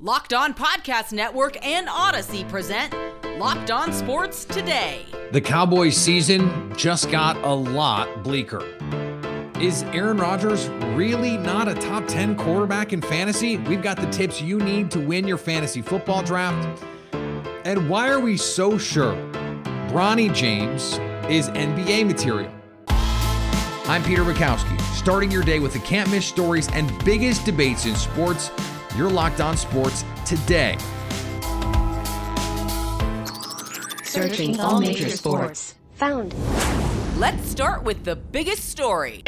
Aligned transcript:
Locked 0.00 0.32
On 0.34 0.52
Podcast 0.52 1.12
Network 1.12 1.64
and 1.64 1.88
Odyssey 1.88 2.42
present 2.46 2.92
Locked 3.38 3.70
On 3.70 3.92
Sports 3.92 4.44
Today. 4.44 5.06
The 5.30 5.40
Cowboys 5.40 5.96
season 5.96 6.74
just 6.76 7.12
got 7.12 7.36
a 7.44 7.54
lot 7.54 8.24
bleaker. 8.24 8.64
Is 9.60 9.84
Aaron 9.92 10.16
Rodgers 10.16 10.68
really 10.96 11.36
not 11.36 11.68
a 11.68 11.74
top 11.74 12.08
10 12.08 12.34
quarterback 12.34 12.92
in 12.92 13.02
fantasy? 13.02 13.56
We've 13.56 13.82
got 13.82 13.96
the 13.96 14.10
tips 14.10 14.42
you 14.42 14.58
need 14.58 14.90
to 14.90 14.98
win 14.98 15.28
your 15.28 15.38
fantasy 15.38 15.80
football 15.80 16.24
draft. 16.24 16.82
And 17.64 17.88
why 17.88 18.08
are 18.10 18.18
we 18.18 18.36
so 18.36 18.76
sure 18.76 19.14
Bronny 19.92 20.34
James 20.34 20.94
is 21.30 21.50
NBA 21.50 22.04
material? 22.04 22.52
I'm 23.86 24.02
Peter 24.02 24.24
Bukowski, 24.24 24.80
starting 24.96 25.30
your 25.30 25.44
day 25.44 25.60
with 25.60 25.72
the 25.72 25.78
can't 25.78 26.10
miss 26.10 26.26
stories 26.26 26.68
and 26.72 26.92
biggest 27.04 27.44
debates 27.44 27.86
in 27.86 27.94
sports. 27.94 28.50
You're 28.96 29.10
locked 29.10 29.40
on 29.40 29.56
sports 29.56 30.04
today. 30.24 30.76
Searching 34.04 34.60
all 34.60 34.80
major 34.80 35.10
sports. 35.10 35.74
Found. 35.94 36.32
Let's 37.18 37.48
start 37.48 37.82
with 37.82 38.04
the 38.04 38.14
biggest 38.14 38.68
story. 38.68 39.24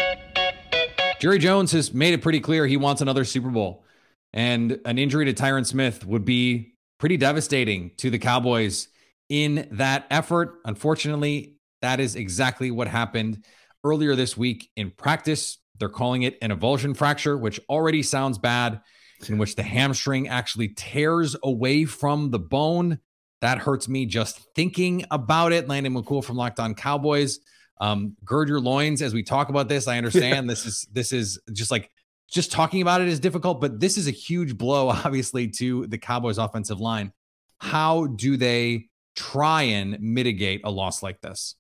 Jerry 1.18 1.38
Jones 1.38 1.72
has 1.72 1.92
made 1.92 2.14
it 2.14 2.22
pretty 2.22 2.38
clear 2.38 2.66
he 2.66 2.76
wants 2.76 3.00
another 3.00 3.24
Super 3.24 3.48
Bowl. 3.48 3.84
And 4.32 4.80
an 4.84 4.98
injury 4.98 5.24
to 5.24 5.32
Tyron 5.32 5.66
Smith 5.66 6.06
would 6.06 6.24
be 6.24 6.74
pretty 6.98 7.16
devastating 7.16 7.90
to 7.96 8.10
the 8.10 8.18
Cowboys 8.20 8.86
in 9.28 9.66
that 9.72 10.06
effort. 10.10 10.60
Unfortunately, 10.64 11.56
that 11.82 11.98
is 11.98 12.14
exactly 12.14 12.70
what 12.70 12.86
happened 12.86 13.44
earlier 13.82 14.14
this 14.14 14.36
week 14.36 14.70
in 14.76 14.92
practice. 14.92 15.58
They're 15.78 15.88
calling 15.88 16.22
it 16.22 16.38
an 16.40 16.50
avulsion 16.50 16.96
fracture, 16.96 17.36
which 17.36 17.58
already 17.68 18.04
sounds 18.04 18.38
bad, 18.38 18.80
in 19.28 19.38
which 19.38 19.56
the 19.56 19.62
hamstring 19.62 20.28
actually 20.28 20.68
tears 20.68 21.36
away 21.42 21.84
from 21.84 22.30
the 22.30 22.38
bone. 22.38 22.98
That 23.40 23.58
hurts 23.58 23.88
me 23.88 24.06
just 24.06 24.40
thinking 24.54 25.04
about 25.10 25.52
it. 25.52 25.68
Landon 25.68 25.94
McCool 25.94 26.24
from 26.24 26.36
Locked 26.36 26.60
On 26.60 26.74
Cowboys 26.74 27.40
um, 27.78 28.16
gird 28.24 28.48
your 28.48 28.60
loins 28.60 29.02
as 29.02 29.12
we 29.12 29.22
talk 29.22 29.48
about 29.48 29.68
this. 29.68 29.88
I 29.88 29.98
understand 29.98 30.46
yeah. 30.46 30.52
this 30.52 30.66
is 30.66 30.88
this 30.92 31.12
is 31.12 31.38
just 31.52 31.70
like 31.70 31.90
just 32.28 32.50
talking 32.50 32.82
about 32.82 33.00
it 33.00 33.08
is 33.08 33.20
difficult, 33.20 33.60
but 33.60 33.78
this 33.78 33.96
is 33.96 34.08
a 34.08 34.12
huge 34.12 34.56
blow, 34.56 34.88
obviously, 35.04 35.48
to 35.48 35.86
the 35.86 35.98
Cowboys' 35.98 36.38
offensive 36.38 36.80
line. 36.80 37.12
How 37.58 38.06
do 38.06 38.36
they 38.36 38.88
try 39.14 39.62
and 39.62 39.98
mitigate 40.00 40.62
a 40.64 40.70
loss 40.70 41.02
like 41.02 41.20
this? 41.20 41.56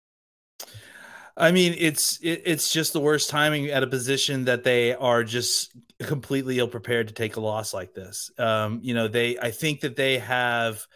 I 1.36 1.52
mean, 1.52 1.74
it's 1.78 2.18
it, 2.22 2.42
it's 2.46 2.72
just 2.72 2.92
the 2.92 3.00
worst 3.00 3.28
timing 3.28 3.66
at 3.66 3.82
a 3.82 3.86
position 3.86 4.46
that 4.46 4.64
they 4.64 4.94
are 4.94 5.22
just 5.22 5.76
completely 6.00 6.58
ill 6.58 6.68
prepared 6.68 7.08
to 7.08 7.14
take 7.14 7.36
a 7.36 7.40
loss 7.40 7.74
like 7.74 7.92
this. 7.94 8.30
Um, 8.38 8.80
you 8.82 8.94
know, 8.94 9.08
they 9.08 9.38
I 9.38 9.50
think 9.50 9.80
that 9.80 9.96
they 9.96 10.18
have 10.18 10.86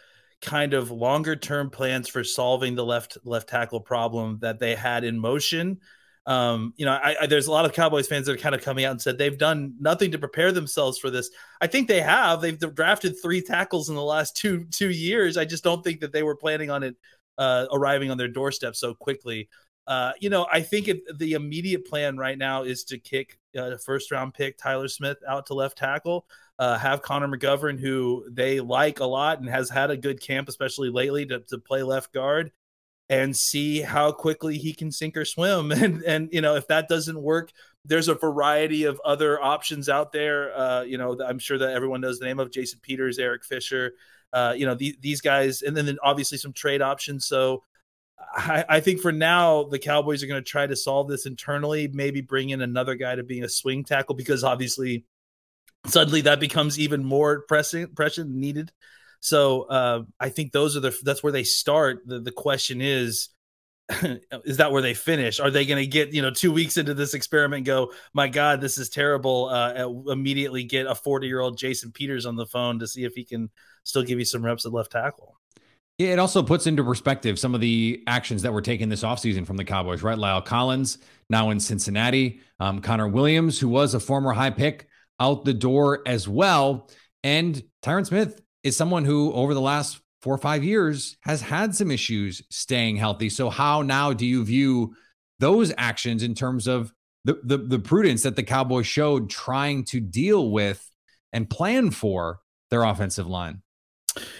kind 0.41 0.73
of 0.73 0.89
longer 0.89 1.35
term 1.35 1.69
plans 1.69 2.09
for 2.09 2.23
solving 2.23 2.75
the 2.75 2.85
left 2.85 3.17
left 3.23 3.49
tackle 3.49 3.81
problem 3.81 4.39
that 4.41 4.59
they 4.59 4.73
had 4.75 5.03
in 5.03 5.19
motion. 5.19 5.79
Um, 6.25 6.73
you 6.77 6.85
know, 6.85 6.91
I, 6.91 7.15
I, 7.21 7.25
there's 7.27 7.47
a 7.47 7.51
lot 7.51 7.65
of 7.65 7.73
Cowboys 7.73 8.07
fans 8.07 8.27
that 8.27 8.33
are 8.33 8.37
kind 8.37 8.53
of 8.53 8.61
coming 8.61 8.85
out 8.85 8.91
and 8.91 9.01
said 9.01 9.17
they've 9.17 9.37
done 9.37 9.75
nothing 9.79 10.11
to 10.11 10.19
prepare 10.19 10.51
themselves 10.51 10.99
for 10.99 11.09
this. 11.09 11.31
I 11.59 11.67
think 11.67 11.87
they 11.87 12.01
have. 12.01 12.41
They've 12.41 12.59
drafted 12.59 13.15
three 13.21 13.41
tackles 13.41 13.89
in 13.89 13.95
the 13.95 14.03
last 14.03 14.35
two 14.35 14.65
two 14.71 14.89
years. 14.89 15.37
I 15.37 15.45
just 15.45 15.63
don't 15.63 15.83
think 15.83 15.99
that 16.01 16.13
they 16.13 16.23
were 16.23 16.35
planning 16.35 16.71
on 16.71 16.81
it 16.81 16.95
uh, 17.37 17.67
arriving 17.71 18.09
on 18.09 18.17
their 18.17 18.27
doorstep 18.27 18.75
so 18.75 18.95
quickly. 18.95 19.49
Uh, 19.91 20.13
you 20.21 20.29
know, 20.29 20.47
I 20.49 20.61
think 20.61 20.87
it, 20.87 21.01
the 21.17 21.33
immediate 21.33 21.85
plan 21.85 22.15
right 22.15 22.37
now 22.37 22.63
is 22.63 22.85
to 22.85 22.97
kick 22.97 23.37
uh, 23.57 23.75
first 23.75 24.09
round 24.09 24.33
pick 24.33 24.57
Tyler 24.57 24.87
Smith 24.87 25.17
out 25.27 25.47
to 25.47 25.53
left 25.53 25.77
tackle 25.77 26.25
uh, 26.59 26.77
have 26.77 27.01
Connor 27.01 27.27
McGovern, 27.27 27.79
who 27.79 28.23
they 28.29 28.59
like 28.59 28.99
a 28.99 29.05
lot 29.05 29.39
and 29.39 29.49
has 29.49 29.67
had 29.69 29.89
a 29.89 29.97
good 29.97 30.21
camp, 30.21 30.47
especially 30.47 30.91
lately, 30.91 31.25
to, 31.25 31.39
to 31.39 31.57
play 31.57 31.81
left 31.81 32.13
guard 32.13 32.51
and 33.09 33.35
see 33.35 33.81
how 33.81 34.11
quickly 34.11 34.59
he 34.59 34.71
can 34.71 34.91
sink 34.91 35.17
or 35.17 35.25
swim. 35.25 35.71
And, 35.81 36.03
and, 36.03 36.29
you 36.31 36.39
know, 36.39 36.55
if 36.55 36.67
that 36.67 36.87
doesn't 36.87 37.19
work, 37.19 37.51
there's 37.83 38.07
a 38.07 38.13
variety 38.13 38.83
of 38.83 39.01
other 39.03 39.41
options 39.41 39.89
out 39.89 40.11
there. 40.11 40.55
Uh, 40.55 40.83
you 40.83 40.99
know, 40.99 41.19
I'm 41.19 41.39
sure 41.39 41.57
that 41.57 41.73
everyone 41.73 41.99
knows 41.99 42.19
the 42.19 42.27
name 42.27 42.39
of 42.39 42.51
Jason 42.51 42.79
Peters, 42.81 43.17
Eric 43.17 43.43
Fisher, 43.43 43.93
uh, 44.31 44.53
you 44.55 44.67
know, 44.67 44.75
the, 44.75 44.95
these 45.01 45.19
guys, 45.19 45.63
and 45.63 45.75
then, 45.75 45.87
then 45.87 45.97
obviously 46.03 46.37
some 46.37 46.53
trade 46.53 46.81
options. 46.81 47.25
So, 47.25 47.63
I, 48.33 48.65
I, 48.67 48.79
think 48.79 49.01
for 49.01 49.11
now 49.11 49.63
the 49.63 49.79
Cowboys 49.79 50.23
are 50.23 50.27
going 50.27 50.41
to 50.41 50.49
try 50.49 50.67
to 50.67 50.75
solve 50.75 51.07
this 51.07 51.25
internally. 51.25 51.87
Maybe 51.87 52.21
bring 52.21 52.49
in 52.49 52.61
another 52.61 52.95
guy 52.95 53.15
to 53.15 53.23
be 53.23 53.41
a 53.41 53.49
swing 53.49 53.83
tackle 53.83 54.15
because 54.15 54.43
obviously 54.43 55.05
suddenly 55.87 56.21
that 56.21 56.39
becomes 56.39 56.79
even 56.79 57.03
more 57.03 57.41
pressing 57.47 57.87
pressing 57.87 58.39
needed. 58.39 58.71
So 59.19 59.63
uh, 59.63 60.03
i 60.19 60.29
think 60.29 60.51
those 60.51 60.75
are 60.75 60.79
the 60.79 60.97
that's 61.03 61.23
where 61.23 61.33
they 61.33 61.43
start. 61.43 62.01
The, 62.05 62.19
the 62.19 62.31
question 62.31 62.81
is 62.81 63.29
is 64.45 64.57
that 64.57 64.71
where 64.71 64.81
they 64.81 64.93
finish? 64.93 65.39
Are 65.39 65.51
they 65.51 65.65
going 65.65 65.83
to 65.83 65.87
get 65.87 66.13
you 66.13 66.21
know 66.21 66.31
two 66.31 66.51
weeks 66.51 66.77
into 66.77 66.93
this 66.93 67.13
experiment 67.13 67.65
go 67.65 67.91
my 68.13 68.27
god 68.27 68.61
this 68.61 68.77
is 68.77 68.89
terrible 68.89 69.49
uh, 69.49 69.87
immediately 70.11 70.63
get 70.63 70.87
a 70.87 70.95
40 70.95 71.27
year 71.27 71.39
old 71.39 71.57
jason 71.57 71.91
peters 71.91 72.25
on 72.25 72.35
the 72.35 72.45
phone 72.45 72.79
to 72.79 72.87
see 72.87 73.03
if 73.03 73.13
he 73.13 73.25
can 73.25 73.49
still 73.83 74.03
give 74.03 74.19
you 74.19 74.25
some 74.25 74.45
reps 74.45 74.65
at 74.65 74.71
left 74.71 74.91
tackle 74.91 75.40
it 75.97 76.19
also 76.19 76.41
puts 76.41 76.67
into 76.67 76.83
perspective 76.83 77.37
some 77.37 77.53
of 77.53 77.61
the 77.61 78.03
actions 78.07 78.41
that 78.41 78.53
were 78.53 78.61
taken 78.61 78.89
this 78.89 79.03
offseason 79.03 79.45
from 79.45 79.57
the 79.57 79.63
Cowboys, 79.63 80.01
right? 80.01 80.17
La'el 80.17 80.43
Collins, 80.43 80.97
now 81.29 81.49
in 81.51 81.59
Cincinnati. 81.59 82.41
Um, 82.59 82.81
Connor 82.81 83.07
Williams, 83.07 83.59
who 83.59 83.69
was 83.69 83.93
a 83.93 83.99
former 83.99 84.31
high 84.31 84.49
pick, 84.49 84.87
out 85.19 85.45
the 85.45 85.53
door 85.53 86.01
as 86.05 86.27
well. 86.27 86.89
And 87.23 87.61
Tyron 87.83 88.05
Smith 88.05 88.41
is 88.63 88.75
someone 88.75 89.05
who, 89.05 89.31
over 89.33 89.53
the 89.53 89.61
last 89.61 89.99
four 90.21 90.33
or 90.33 90.39
five 90.39 90.63
years, 90.63 91.17
has 91.21 91.41
had 91.41 91.75
some 91.75 91.91
issues 91.91 92.41
staying 92.49 92.97
healthy. 92.97 93.29
So, 93.29 93.49
how 93.49 93.81
now 93.81 94.13
do 94.13 94.25
you 94.25 94.43
view 94.43 94.95
those 95.39 95.71
actions 95.77 96.23
in 96.23 96.33
terms 96.33 96.67
of 96.67 96.91
the, 97.25 97.39
the, 97.43 97.57
the 97.57 97.79
prudence 97.79 98.23
that 98.23 98.35
the 98.35 98.43
Cowboys 98.43 98.87
showed 98.87 99.29
trying 99.29 99.83
to 99.85 99.99
deal 99.99 100.51
with 100.51 100.89
and 101.31 101.49
plan 101.49 101.91
for 101.91 102.39
their 102.71 102.83
offensive 102.83 103.27
line? 103.27 103.61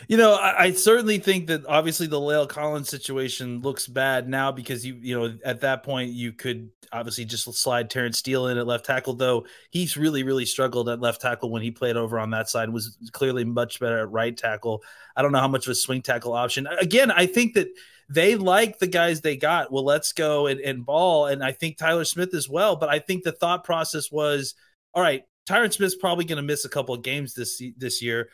You 0.07 0.17
know, 0.17 0.33
I, 0.33 0.63
I, 0.63 0.71
certainly 0.71 1.17
think 1.17 1.47
that 1.47 1.65
obviously 1.65 2.05
the 2.05 2.19
La'el 2.19 2.47
Collins 2.47 2.89
situation 2.89 3.61
looks 3.61 3.87
bad 3.87 4.27
now 4.27 4.51
because 4.51 4.85
you, 4.85 4.95
you 4.95 5.17
know, 5.17 5.37
at 5.45 5.61
that 5.61 5.83
point 5.83 6.11
you 6.11 6.33
could 6.33 6.69
obviously 6.91 7.23
just 7.23 7.51
slide 7.53 7.89
Terence 7.89 8.17
Steele 8.17 8.47
in 8.47 8.57
at 8.57 8.67
left 8.67 8.85
tackle, 8.85 9.13
though 9.13 9.45
he's 9.69 9.95
really, 9.95 10.23
really 10.23 10.45
struggled 10.45 10.89
at 10.89 10.99
left 10.99 11.21
tackle 11.21 11.51
when 11.51 11.61
he 11.61 11.71
played 11.71 11.95
over 11.95 12.19
on 12.19 12.31
that 12.31 12.49
side, 12.49 12.69
was 12.69 12.97
clearly 13.13 13.45
much 13.45 13.79
better 13.79 13.99
at 13.99 14.11
right 14.11 14.35
tackle. 14.35 14.83
I 15.15 15.21
don't 15.21 15.31
know 15.31 15.39
how 15.39 15.47
much 15.47 15.67
of 15.67 15.71
a 15.71 15.75
swing 15.75 16.01
tackle 16.01 16.33
option. 16.33 16.67
Again, 16.79 17.09
I 17.09 17.25
think 17.25 17.53
that 17.53 17.69
they 18.09 18.35
like 18.35 18.79
the 18.79 18.87
guys 18.87 19.21
they 19.21 19.37
got. 19.37 19.71
Well, 19.71 19.85
let's 19.85 20.11
go 20.11 20.47
and, 20.47 20.59
and 20.59 20.85
ball. 20.85 21.27
And 21.27 21.41
I 21.41 21.53
think 21.53 21.77
Tyler 21.77 22.03
Smith 22.03 22.33
as 22.33 22.49
well. 22.49 22.75
But 22.75 22.89
I 22.89 22.99
think 22.99 23.23
the 23.23 23.31
thought 23.31 23.63
process 23.63 24.11
was, 24.11 24.53
all 24.93 25.01
right, 25.01 25.23
Tyron 25.47 25.71
Smith's 25.71 25.95
probably 25.95 26.25
going 26.25 26.37
to 26.37 26.43
miss 26.43 26.65
a 26.65 26.69
couple 26.69 26.93
of 26.93 27.03
games 27.03 27.33
this 27.33 27.61
this 27.77 28.01
year, 28.01 28.29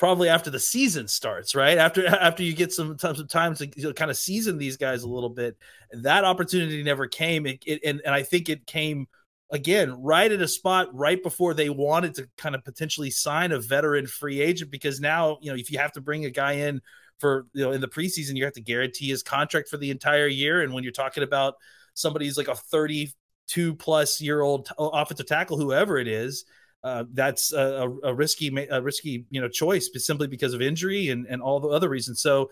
probably 0.00 0.30
after 0.30 0.48
the 0.48 0.58
season 0.58 1.06
starts, 1.06 1.54
right? 1.54 1.76
After 1.76 2.06
after 2.08 2.42
you 2.42 2.54
get 2.54 2.72
some, 2.72 2.98
some 2.98 3.28
time 3.28 3.54
to 3.56 3.66
you 3.76 3.84
know, 3.84 3.92
kind 3.92 4.10
of 4.10 4.16
season 4.16 4.56
these 4.56 4.78
guys 4.78 5.04
a 5.04 5.08
little 5.08 5.28
bit. 5.28 5.56
That 5.92 6.24
opportunity 6.24 6.82
never 6.82 7.06
came, 7.06 7.46
it, 7.46 7.62
it, 7.66 7.80
and 7.84 8.00
and 8.04 8.14
I 8.14 8.24
think 8.24 8.48
it 8.48 8.66
came 8.66 9.06
again 9.52 9.92
right 10.02 10.32
at 10.32 10.40
a 10.40 10.48
spot 10.48 10.88
right 10.94 11.22
before 11.22 11.54
they 11.54 11.68
wanted 11.68 12.14
to 12.14 12.28
kind 12.38 12.54
of 12.54 12.64
potentially 12.64 13.10
sign 13.10 13.52
a 13.52 13.58
veteran 13.60 14.06
free 14.06 14.40
agent 14.40 14.70
because 14.70 15.00
now 15.00 15.38
you 15.42 15.50
know 15.50 15.58
if 15.58 15.70
you 15.70 15.78
have 15.78 15.92
to 15.92 16.00
bring 16.00 16.24
a 16.24 16.30
guy 16.30 16.52
in 16.52 16.80
for 17.18 17.46
you 17.52 17.64
know 17.64 17.72
in 17.72 17.80
the 17.80 17.88
preseason 17.88 18.36
you 18.36 18.44
have 18.44 18.54
to 18.54 18.62
guarantee 18.62 19.08
his 19.08 19.22
contract 19.22 19.68
for 19.68 19.76
the 19.76 19.90
entire 19.90 20.28
year, 20.28 20.62
and 20.62 20.72
when 20.72 20.82
you're 20.82 20.92
talking 20.92 21.22
about 21.22 21.54
somebody 21.92 22.24
who's 22.24 22.38
like 22.38 22.48
a 22.48 22.54
32 22.54 23.74
plus 23.74 24.18
year 24.18 24.40
old 24.40 24.70
offensive 24.78 25.26
tackle, 25.26 25.58
whoever 25.58 25.98
it 25.98 26.08
is 26.08 26.46
uh, 26.82 27.04
that's 27.12 27.52
a, 27.52 27.90
a, 28.04 28.14
risky 28.14 28.66
a 28.70 28.80
risky 28.80 29.26
you 29.30 29.40
know 29.40 29.48
choice 29.48 29.90
simply 29.96 30.26
because 30.26 30.54
of 30.54 30.62
injury 30.62 31.10
and 31.10 31.26
and 31.26 31.42
all 31.42 31.60
the 31.60 31.68
other 31.68 31.88
reasons. 31.88 32.20
So 32.20 32.50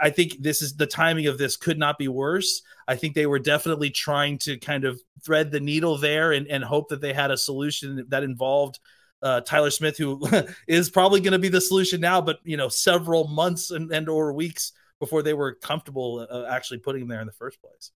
I 0.00 0.10
think 0.10 0.40
this 0.40 0.62
is 0.62 0.76
the 0.76 0.86
timing 0.86 1.26
of 1.26 1.38
this 1.38 1.56
could 1.56 1.78
not 1.78 1.98
be 1.98 2.06
worse. 2.06 2.62
I 2.86 2.94
think 2.94 3.14
they 3.14 3.26
were 3.26 3.40
definitely 3.40 3.90
trying 3.90 4.38
to 4.38 4.58
kind 4.58 4.84
of 4.84 5.00
thread 5.24 5.50
the 5.50 5.58
needle 5.58 5.98
there 5.98 6.32
and, 6.32 6.46
and 6.46 6.62
hope 6.62 6.88
that 6.90 7.00
they 7.00 7.12
had 7.12 7.32
a 7.32 7.36
solution 7.36 8.06
that 8.08 8.22
involved 8.22 8.78
uh, 9.22 9.40
Tyler 9.40 9.70
Smith, 9.70 9.96
who 9.96 10.22
is 10.68 10.88
probably 10.88 11.20
going 11.20 11.32
to 11.32 11.38
be 11.38 11.48
the 11.48 11.60
solution 11.60 12.00
now, 12.00 12.20
but 12.20 12.38
you 12.44 12.56
know, 12.56 12.68
several 12.68 13.26
months 13.26 13.72
and, 13.72 13.90
and 13.90 14.08
or 14.08 14.32
weeks 14.32 14.72
before 15.00 15.22
they 15.22 15.34
were 15.34 15.54
comfortable 15.54 16.26
uh, 16.30 16.46
actually 16.48 16.78
putting 16.78 17.02
him 17.02 17.08
there 17.08 17.20
in 17.20 17.26
the 17.26 17.32
first 17.32 17.60
place. 17.60 17.90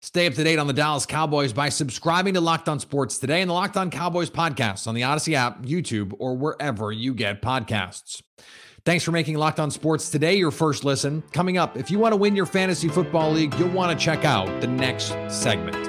Stay 0.00 0.28
up 0.28 0.34
to 0.34 0.44
date 0.44 0.60
on 0.60 0.68
the 0.68 0.72
Dallas 0.72 1.06
Cowboys 1.06 1.52
by 1.52 1.70
subscribing 1.70 2.34
to 2.34 2.40
Locked 2.40 2.68
On 2.68 2.78
Sports 2.78 3.18
today 3.18 3.40
and 3.40 3.50
the 3.50 3.54
Locked 3.54 3.76
On 3.76 3.90
Cowboys 3.90 4.30
podcast 4.30 4.86
on 4.86 4.94
the 4.94 5.02
Odyssey 5.02 5.34
app, 5.34 5.62
YouTube, 5.62 6.14
or 6.20 6.36
wherever 6.36 6.92
you 6.92 7.14
get 7.14 7.42
podcasts. 7.42 8.22
Thanks 8.84 9.04
for 9.04 9.10
making 9.10 9.36
Locked 9.36 9.58
On 9.58 9.72
Sports 9.72 10.08
today 10.08 10.36
your 10.36 10.52
first 10.52 10.84
listen. 10.84 11.22
Coming 11.32 11.58
up, 11.58 11.76
if 11.76 11.90
you 11.90 11.98
want 11.98 12.12
to 12.12 12.16
win 12.16 12.36
your 12.36 12.46
fantasy 12.46 12.88
football 12.88 13.32
league, 13.32 13.52
you'll 13.58 13.70
want 13.70 13.98
to 13.98 14.04
check 14.04 14.24
out 14.24 14.60
the 14.60 14.68
next 14.68 15.16
segment. 15.28 15.87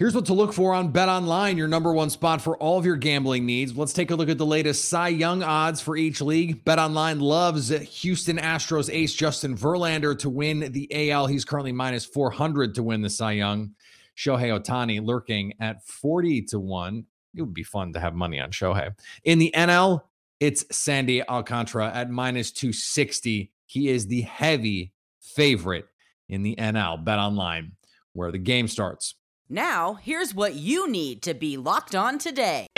Here's 0.00 0.14
what 0.14 0.24
to 0.26 0.32
look 0.32 0.54
for 0.54 0.72
on 0.72 0.92
Bet 0.92 1.10
Online, 1.10 1.58
your 1.58 1.68
number 1.68 1.92
one 1.92 2.08
spot 2.08 2.40
for 2.40 2.56
all 2.56 2.78
of 2.78 2.86
your 2.86 2.96
gambling 2.96 3.44
needs. 3.44 3.76
Let's 3.76 3.92
take 3.92 4.10
a 4.10 4.14
look 4.14 4.30
at 4.30 4.38
the 4.38 4.46
latest 4.46 4.86
Cy 4.86 5.08
Young 5.08 5.42
odds 5.42 5.82
for 5.82 5.94
each 5.94 6.22
league. 6.22 6.64
Bet 6.64 6.78
Online 6.78 7.20
loves 7.20 7.68
Houston 7.68 8.38
Astros 8.38 8.88
ace 8.90 9.12
Justin 9.12 9.54
Verlander 9.54 10.18
to 10.20 10.30
win 10.30 10.72
the 10.72 11.10
AL. 11.10 11.26
He's 11.26 11.44
currently 11.44 11.72
minus 11.72 12.06
400 12.06 12.76
to 12.76 12.82
win 12.82 13.02
the 13.02 13.10
Cy 13.10 13.32
Young. 13.32 13.74
Shohei 14.16 14.58
Ohtani 14.58 15.04
lurking 15.04 15.52
at 15.60 15.84
40 15.84 16.44
to 16.44 16.60
1. 16.60 17.04
It 17.36 17.42
would 17.42 17.52
be 17.52 17.62
fun 17.62 17.92
to 17.92 18.00
have 18.00 18.14
money 18.14 18.40
on 18.40 18.52
Shohei. 18.52 18.94
In 19.24 19.38
the 19.38 19.52
NL, 19.54 20.00
it's 20.40 20.64
Sandy 20.74 21.22
Alcantara 21.28 21.92
at 21.92 22.08
minus 22.08 22.52
260. 22.52 23.52
He 23.66 23.88
is 23.90 24.06
the 24.06 24.22
heavy 24.22 24.94
favorite 25.20 25.88
in 26.30 26.42
the 26.42 26.56
NL. 26.56 27.04
Bet 27.04 27.18
Online, 27.18 27.72
where 28.14 28.32
the 28.32 28.38
game 28.38 28.66
starts. 28.66 29.16
Now, 29.52 29.94
here's 29.94 30.32
what 30.32 30.54
you 30.54 30.88
need 30.88 31.22
to 31.22 31.34
be 31.34 31.56
locked 31.56 31.96
on 31.96 32.18
today. 32.18 32.68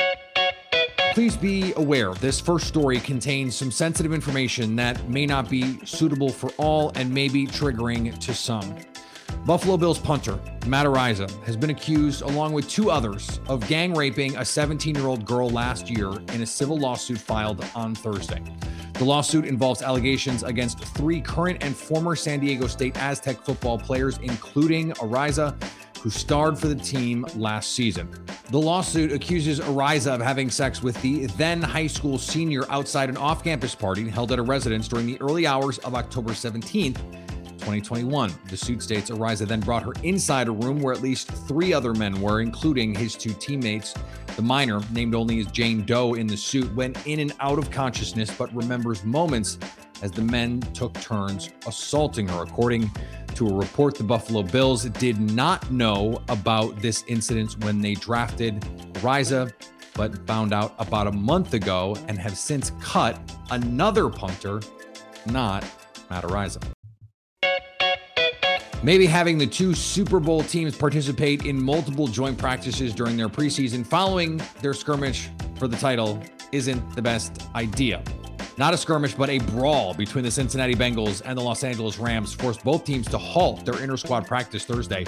Please 1.13 1.37
be 1.37 1.75
aware 1.77 2.15
this 2.15 2.41
first 2.41 2.67
story 2.67 2.99
contains 2.99 3.55
some 3.55 3.71
sensitive 3.71 4.15
information 4.15 4.75
that 4.77 5.07
may 5.07 5.27
not 5.27 5.51
be 5.51 5.85
suitable 5.85 6.31
for 6.31 6.49
all 6.57 6.91
and 6.95 7.13
may 7.13 7.29
be 7.29 7.47
triggering 7.47 8.19
to 8.21 8.33
some. 8.33 8.75
Buffalo 9.45 9.77
Bills 9.77 9.99
punter 9.99 10.39
Matt 10.67 10.87
Araiza 10.87 11.31
has 11.45 11.59
been 11.59 11.69
accused, 11.69 12.23
along 12.23 12.55
with 12.55 12.67
two 12.71 12.91
others, 12.91 13.39
of 13.49 13.69
gang 13.69 13.93
raping 13.93 14.35
a 14.39 14.45
17 14.45 14.95
year 14.95 15.09
old 15.09 15.27
girl 15.27 15.51
last 15.51 15.91
year 15.91 16.11
in 16.33 16.41
a 16.41 16.47
civil 16.47 16.79
lawsuit 16.79 17.19
filed 17.19 17.63
on 17.75 17.95
Thursday. 17.95 18.43
The 18.95 19.05
lawsuit 19.05 19.45
involves 19.45 19.83
allegations 19.83 20.43
against 20.43 20.83
three 20.83 21.21
current 21.21 21.63
and 21.63 21.77
former 21.77 22.17
San 22.17 22.41
Diego 22.41 22.67
State 22.67 22.97
Aztec 22.97 23.45
football 23.45 23.79
players, 23.79 24.17
including 24.23 24.93
Araiza 24.93 25.55
who 26.03 26.11
starred 26.11 26.59
for 26.59 26.67
the 26.67 26.75
team 26.75 27.25
last 27.37 27.75
season. 27.75 28.09
The 28.51 28.59
lawsuit 28.59 29.13
accuses 29.13 29.61
Araiza 29.61 30.13
of 30.13 30.21
having 30.21 30.51
sex 30.51 30.83
with 30.83 31.01
the 31.01 31.27
then 31.27 31.63
high 31.63 31.87
school 31.87 32.19
senior 32.19 32.69
outside 32.71 33.09
an 33.09 33.17
off 33.17 33.45
campus 33.45 33.75
party 33.75 34.09
held 34.09 34.33
at 34.33 34.41
a 34.41 34.43
residence 34.43 34.89
during 34.89 35.07
the 35.07 35.21
early 35.21 35.47
hours 35.47 35.79
of 35.79 35.95
October 35.95 36.33
17th. 36.33 36.99
2021. 37.63 38.35
The 38.49 38.57
suit 38.57 38.83
states 38.83 39.09
Araiza 39.09 39.47
then 39.47 39.61
brought 39.61 39.85
her 39.85 39.93
inside 40.03 40.49
a 40.49 40.51
room 40.51 40.81
where 40.81 40.93
at 40.93 41.01
least 41.01 41.31
three 41.31 41.73
other 41.73 41.95
men 41.95 42.21
were, 42.21 42.41
including 42.41 42.93
his 42.93 43.15
two 43.15 43.33
teammates. 43.35 43.95
The 44.35 44.43
minor, 44.43 44.81
named 44.91 45.15
only 45.15 45.39
as 45.39 45.47
Jane 45.47 45.85
Doe 45.85 46.15
in 46.15 46.27
the 46.27 46.37
suit, 46.37 46.75
went 46.75 47.07
in 47.07 47.21
and 47.21 47.33
out 47.39 47.59
of 47.59 47.71
consciousness 47.71 48.35
but 48.37 48.53
remembers 48.53 49.05
moments 49.05 49.59
as 50.03 50.11
the 50.11 50.23
men 50.23 50.61
took 50.75 50.93
turns 50.95 51.51
assaulting 51.65 52.27
her. 52.27 52.43
According 52.43 52.91
to 53.43 53.55
a 53.55 53.59
report, 53.59 53.97
the 53.97 54.05
Buffalo 54.05 54.43
Bills 54.43 54.85
did 54.85 55.21
not 55.21 55.71
know 55.71 56.23
about 56.29 56.81
this 56.81 57.05
incident 57.09 57.63
when 57.65 57.81
they 57.81 57.95
drafted 57.95 58.65
Riza, 59.03 59.53
but 59.95 60.27
found 60.27 60.53
out 60.53 60.75
about 60.79 61.07
a 61.09 61.13
month 61.13 61.55
ago 61.55 61.97
and 62.09 62.19
have 62.19 62.39
since 62.39 62.71
cut 62.81 63.19
another 63.51 64.09
punter, 64.09 64.61
not 65.27 65.65
Matt 66.09 66.25
Araiza. 66.25 66.63
Maybe 68.85 69.07
having 69.07 69.39
the 69.39 69.47
two 69.47 69.75
Super 69.75 70.21
Bowl 70.21 70.43
teams 70.43 70.77
participate 70.77 71.45
in 71.45 71.61
multiple 71.61 72.07
joint 72.07 72.39
practices 72.39 72.95
during 72.95 73.17
their 73.17 73.29
preseason 73.29 73.87
following 73.87 74.41
their 74.61 74.75
skirmish 74.75 75.29
for 75.57 75.69
the 75.69 75.77
title 75.77 76.23
isn't 76.53 76.95
the 76.95 77.03
best 77.03 77.49
idea. 77.55 78.03
Not 78.59 78.75
a 78.75 78.77
skirmish, 78.77 79.15
but 79.15 79.31
a 79.31 79.39
brawl 79.39 79.95
between 79.95 80.25
the 80.25 80.31
Cincinnati 80.31 80.75
Bengals 80.75 81.23
and 81.25 81.39
the 81.39 81.43
Los 81.43 81.65
Angeles 81.65 81.99
Rams 81.99 82.35
forced 82.35 82.63
both 82.63 82.85
teams 82.85 83.09
to 83.09 83.19
halt 83.19 83.65
their 83.65 83.81
inter 83.83 83.97
squad 83.97 84.27
practice 84.27 84.65
Thursday. 84.65 85.07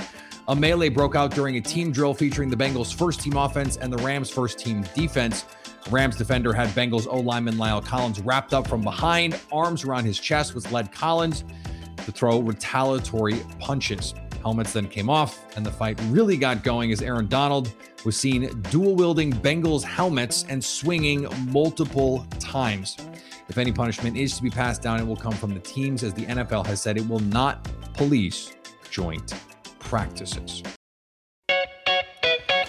A 0.49 0.56
melee 0.56 0.88
broke 0.88 1.14
out 1.14 1.31
during 1.31 1.56
a 1.56 1.61
team 1.61 1.93
drill 1.93 2.14
featuring 2.14 2.49
the 2.49 2.56
Bengals' 2.56 2.93
first 2.93 3.20
team 3.20 3.37
offense 3.37 3.76
and 3.76 3.93
the 3.93 4.02
Rams' 4.02 4.31
first 4.31 4.58
team 4.58 4.82
defense. 4.94 5.44
Rams 5.91 6.17
defender 6.17 6.55
had 6.55 6.69
Bengals 6.70 7.06
O 7.06 7.20
lineman 7.20 7.56
La'el 7.56 7.85
Collins 7.85 8.20
wrapped 8.20 8.55
up 8.55 8.67
from 8.67 8.81
behind, 8.81 9.38
arms 9.52 9.85
around 9.85 10.05
his 10.05 10.19
chest, 10.19 10.55
which 10.55 10.70
led 10.73 10.91
Collins 10.91 11.44
to 12.05 12.12
throw 12.12 12.41
retaliatory 12.41 13.41
punches. 13.58 14.14
Helmets 14.41 14.73
then 14.73 14.88
came 14.88 15.11
off, 15.11 15.44
and 15.56 15.64
the 15.64 15.70
fight 15.70 16.00
really 16.08 16.37
got 16.38 16.62
going 16.62 16.93
as 16.93 17.02
Aaron 17.02 17.26
Donald 17.29 17.73
was 18.05 18.17
seen 18.17 18.49
dual 18.70 18.94
wielding 18.94 19.32
Bengals 19.32 19.82
helmets 19.82 20.44
and 20.49 20.62
swinging 20.62 21.26
multiple 21.50 22.26
times. 22.38 22.96
If 23.49 23.58
any 23.58 23.73
punishment 23.73 24.17
is 24.17 24.37
to 24.37 24.43
be 24.43 24.50
passed 24.50 24.82
down, 24.82 25.00
it 25.00 25.06
will 25.06 25.17
come 25.17 25.32
from 25.32 25.52
the 25.52 25.61
teams, 25.61 26.02
as 26.02 26.14
the 26.14 26.25
NFL 26.25 26.67
has 26.67 26.81
said 26.81 26.96
it 26.96 27.06
will 27.06 27.20
not 27.20 27.69
police 27.94 28.52
joint 28.91 29.35
practices. 29.79 30.62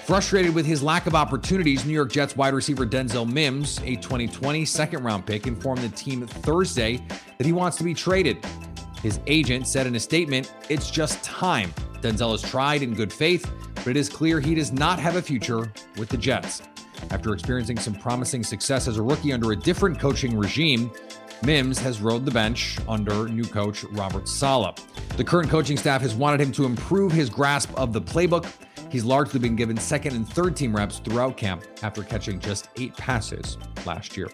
Frustrated 0.06 0.54
with 0.54 0.68
his 0.68 0.84
lack 0.84 1.08
of 1.08 1.16
opportunities, 1.16 1.84
New 1.84 1.94
York 1.94 2.12
Jets 2.12 2.36
wide 2.36 2.54
receiver 2.54 2.86
Denzel 2.86 3.28
Mims, 3.28 3.80
a 3.80 3.96
2020 3.96 4.64
second 4.64 5.04
round 5.04 5.26
pick, 5.26 5.48
informed 5.48 5.82
the 5.82 5.90
team 5.90 6.28
Thursday 6.28 7.02
that 7.38 7.46
he 7.46 7.54
wants 7.54 7.78
to 7.78 7.84
be 7.84 7.94
traded. 7.94 8.38
His 9.02 9.20
agent 9.26 9.68
said 9.68 9.88
in 9.88 9.96
a 9.96 10.00
statement, 10.00 10.54
It's 10.70 10.92
just 10.92 11.24
time. 11.24 11.72
Denzel 12.02 12.32
has 12.32 12.42
tried 12.44 12.84
in 12.84 12.94
good 12.94 13.12
faith, 13.12 13.52
but 13.76 13.88
it 13.88 13.98
is 13.98 14.10
clear 14.10 14.40
he 14.40 14.54
does 14.54 14.72
not 14.72 15.00
have 15.00 15.16
a 15.16 15.22
future 15.22 15.72
with 15.98 16.10
the 16.10 16.18
Jets. 16.18 16.62
After 17.12 17.34
experiencing 17.34 17.78
some 17.78 17.96
promising 17.96 18.44
success 18.44 18.88
as 18.88 18.98
a 18.98 19.02
rookie 19.02 19.34
under 19.34 19.52
a 19.52 19.56
different 19.56 20.00
coaching 20.00 20.38
regime, 20.38 20.92
Mims 21.44 21.78
has 21.80 22.02
rode 22.02 22.26
the 22.26 22.32
bench 22.32 22.78
under 22.88 23.28
new 23.28 23.44
coach 23.44 23.84
Robert 23.92 24.28
Saleh. 24.28 24.76
The 25.18 25.24
current 25.24 25.50
coaching 25.50 25.78
staff 25.78 26.02
has 26.02 26.16
wanted 26.16 26.42
him 26.42 26.52
to 26.54 26.66
improve 26.66 27.12
his 27.12 27.30
grasp 27.30 27.74
of 27.78 27.94
the 27.94 28.02
playbook. 28.02 28.52
He's 28.90 29.04
largely 29.04 29.40
been 29.40 29.56
given 29.56 29.78
second 29.78 30.16
and 30.16 30.28
third 30.28 30.56
team 30.56 30.76
reps 30.76 31.00
throughout 31.00 31.38
camp 31.38 31.64
after 31.84 32.04
catching 32.04 32.40
just 32.40 32.70
eight 32.78 32.96
passes 32.96 33.58
last 33.86 34.16
year. 34.16 34.30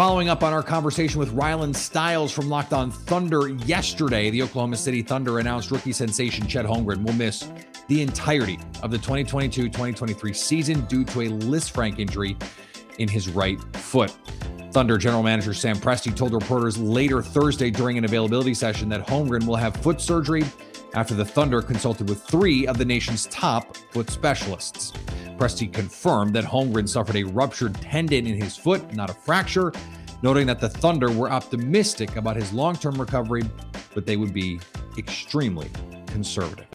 Following 0.00 0.30
up 0.30 0.42
on 0.42 0.54
our 0.54 0.62
conversation 0.62 1.18
with 1.18 1.34
Rylan 1.34 1.76
Stiles 1.76 2.32
from 2.32 2.48
Locked 2.48 2.72
On 2.72 2.90
Thunder 2.90 3.50
yesterday, 3.50 4.30
the 4.30 4.40
Oklahoma 4.40 4.78
City 4.78 5.02
Thunder 5.02 5.40
announced 5.40 5.70
rookie 5.70 5.92
sensation 5.92 6.46
Chet 6.46 6.64
Holmgren 6.64 7.04
will 7.04 7.12
miss 7.12 7.50
the 7.86 8.00
entirety 8.00 8.58
of 8.82 8.90
the 8.90 8.96
2022 8.96 9.64
2023 9.64 10.32
season 10.32 10.80
due 10.86 11.04
to 11.04 11.20
a 11.20 11.28
Lisfranc 11.28 11.98
injury 11.98 12.34
in 12.98 13.08
his 13.08 13.28
right 13.28 13.60
foot. 13.76 14.16
Thunder 14.72 14.96
general 14.96 15.22
manager 15.22 15.52
Sam 15.52 15.76
Presti 15.76 16.16
told 16.16 16.32
reporters 16.32 16.78
later 16.78 17.20
Thursday 17.20 17.68
during 17.68 17.98
an 17.98 18.06
availability 18.06 18.54
session 18.54 18.88
that 18.88 19.06
Holmgren 19.06 19.46
will 19.46 19.56
have 19.56 19.76
foot 19.76 20.00
surgery 20.00 20.44
after 20.94 21.12
the 21.12 21.26
Thunder 21.26 21.60
consulted 21.60 22.08
with 22.08 22.22
three 22.22 22.66
of 22.66 22.78
the 22.78 22.86
nation's 22.86 23.26
top 23.26 23.76
foot 23.76 24.08
specialists. 24.08 24.94
Presti 25.40 25.72
confirmed 25.72 26.34
that 26.34 26.44
Holmgren 26.44 26.86
suffered 26.86 27.16
a 27.16 27.24
ruptured 27.24 27.74
tendon 27.76 28.26
in 28.26 28.38
his 28.38 28.58
foot, 28.58 28.92
not 28.92 29.08
a 29.08 29.14
fracture, 29.14 29.72
noting 30.22 30.46
that 30.46 30.60
the 30.60 30.68
Thunder 30.68 31.10
were 31.10 31.32
optimistic 31.32 32.16
about 32.16 32.36
his 32.36 32.52
long 32.52 32.76
term 32.76 33.00
recovery, 33.00 33.44
but 33.94 34.04
they 34.04 34.18
would 34.18 34.34
be 34.34 34.60
extremely 34.98 35.70
conservative. 36.08 36.66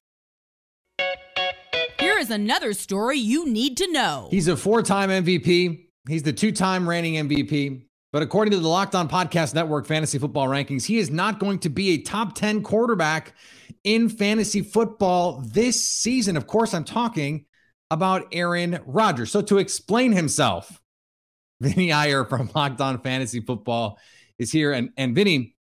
Here 2.00 2.18
is 2.18 2.32
another 2.32 2.74
story 2.74 3.20
you 3.20 3.48
need 3.48 3.78
to 3.78 3.92
know. 3.92 4.30
He's 4.32 4.48
a 4.48 4.58
four 4.58 4.82
time 4.82 5.12
MVP. 5.12 5.86
He's 6.10 6.24
the 6.24 6.34
two 6.34 6.52
time 6.52 6.90
reigning 6.90 7.30
MVP. 7.30 7.84
But 8.12 8.24
according 8.24 8.52
to 8.54 8.60
the 8.60 8.68
Locked 8.68 8.96
On 8.96 9.08
Podcast 9.08 9.54
Network 9.54 9.86
fantasy 9.86 10.18
football 10.18 10.48
rankings, 10.48 10.86
he 10.86 10.98
is 10.98 11.12
not 11.12 11.38
going 11.38 11.60
to 11.60 11.70
be 11.70 11.92
a 11.92 11.98
top 12.00 12.34
10 12.34 12.64
quarterback 12.64 13.36
in 13.84 14.10
fantasy 14.10 14.64
football 14.64 15.44
this 15.46 15.84
season. 15.84 16.36
Of 16.36 16.48
course, 16.48 16.74
I'm 16.74 16.84
talking 16.84 17.46
about 17.92 18.28
Aaron 18.32 18.80
Rodgers. 18.86 19.32
So 19.32 19.42
to 19.44 19.58
explain 19.58 20.12
himself, 20.12 20.82
Vinny 21.62 21.92
Iyer 21.92 22.26
from 22.26 22.50
Locked 22.54 22.82
On 22.82 23.00
Fantasy 23.00 23.40
Football 23.40 24.00
is 24.38 24.52
here. 24.52 24.74
And, 24.74 24.90
and 24.98 25.16
Vinny, 25.16 25.56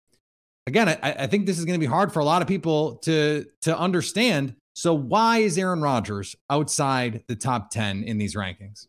again, 0.67 0.89
I, 0.89 0.97
I 1.01 1.27
think 1.27 1.45
this 1.45 1.57
is 1.57 1.65
going 1.65 1.79
to 1.79 1.85
be 1.85 1.89
hard 1.89 2.11
for 2.11 2.19
a 2.19 2.25
lot 2.25 2.41
of 2.41 2.47
people 2.47 2.97
to, 2.97 3.45
to 3.61 3.77
understand 3.77 4.55
so 4.75 4.93
why 4.93 5.37
is 5.37 5.57
Aaron 5.57 5.81
Rodgers 5.81 6.35
outside 6.49 7.23
the 7.27 7.35
top 7.35 7.69
10 7.71 8.03
in 8.03 8.17
these 8.17 8.35
rankings? 8.35 8.87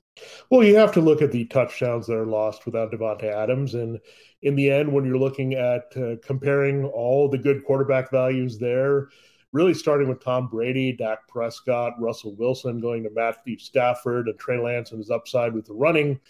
Well, 0.51 0.65
you 0.65 0.75
have 0.77 0.91
to 0.93 1.01
look 1.01 1.23
at 1.23 1.31
the 1.31 1.45
touchdowns 1.45 2.09
that 2.09 2.17
are 2.17 2.27
lost 2.27 2.67
without 2.67 2.91
Davante 2.91 3.33
Adams. 3.33 3.75
And 3.75 4.01
in 4.43 4.57
the 4.57 4.69
end, 4.69 4.93
when 4.93 5.05
you're 5.05 5.17
looking 5.17 5.55
at 5.55 5.85
uh, 5.97 6.17
comparing 6.25 6.85
all 6.85 7.29
the 7.29 7.39
good 7.39 7.65
quarterback 7.65 8.11
values 8.11 8.59
there, 8.59 9.11
really 9.57 9.75
starting 9.75 10.07
with 10.07 10.23
Tom 10.23 10.49
Brady, 10.49 10.93
Dak 10.93 11.27
Prescott, 11.29 11.95
Russell 11.99 12.37
Wilson 12.37 12.79
going 12.79 13.03
to 13.05 13.11
Matthew 13.11 13.59
Stafford, 13.59 14.29
and 14.29 14.39
Trey 14.39 14.59
Lance 14.59 14.91
and 14.91 14.99
his 14.99 15.11
upside 15.11 15.55
with 15.55 15.65
the 15.65 15.73
running, 15.73 16.21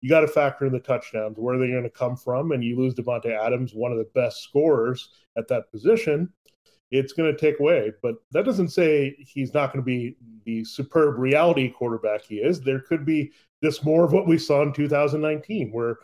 you 0.00 0.08
got 0.08 0.22
to 0.22 0.26
factor 0.26 0.66
in 0.66 0.72
the 0.72 0.80
touchdowns, 0.80 1.38
where 1.38 1.56
they're 1.56 1.68
going 1.68 1.84
to 1.84 1.90
come 1.90 2.16
from. 2.16 2.50
And 2.50 2.64
you 2.64 2.76
lose 2.76 2.94
Davante 2.94 3.30
Adams, 3.40 3.72
one 3.72 3.92
of 3.92 3.98
the 3.98 4.10
best 4.16 4.42
scorers 4.42 5.10
at 5.38 5.46
that 5.48 5.70
position 5.70 6.32
it's 6.90 7.14
going 7.14 7.34
to 7.34 7.40
take 7.40 7.58
away. 7.58 7.90
But 8.02 8.16
that 8.32 8.44
doesn't 8.44 8.68
say 8.68 9.16
he's 9.18 9.54
not 9.54 9.72
going 9.72 9.82
to 9.82 9.86
be 9.86 10.16
the 10.44 10.62
superb 10.62 11.18
reality 11.18 11.70
quarterback 11.70 12.22
he 12.22 12.36
is. 12.36 12.60
There 12.60 12.80
could 12.80 13.06
be 13.06 13.32
this 13.62 13.82
more 13.82 14.04
of 14.04 14.12
what 14.12 14.26
we 14.26 14.36
saw 14.36 14.60
in 14.60 14.74
2019, 14.74 15.72
where 15.72 15.96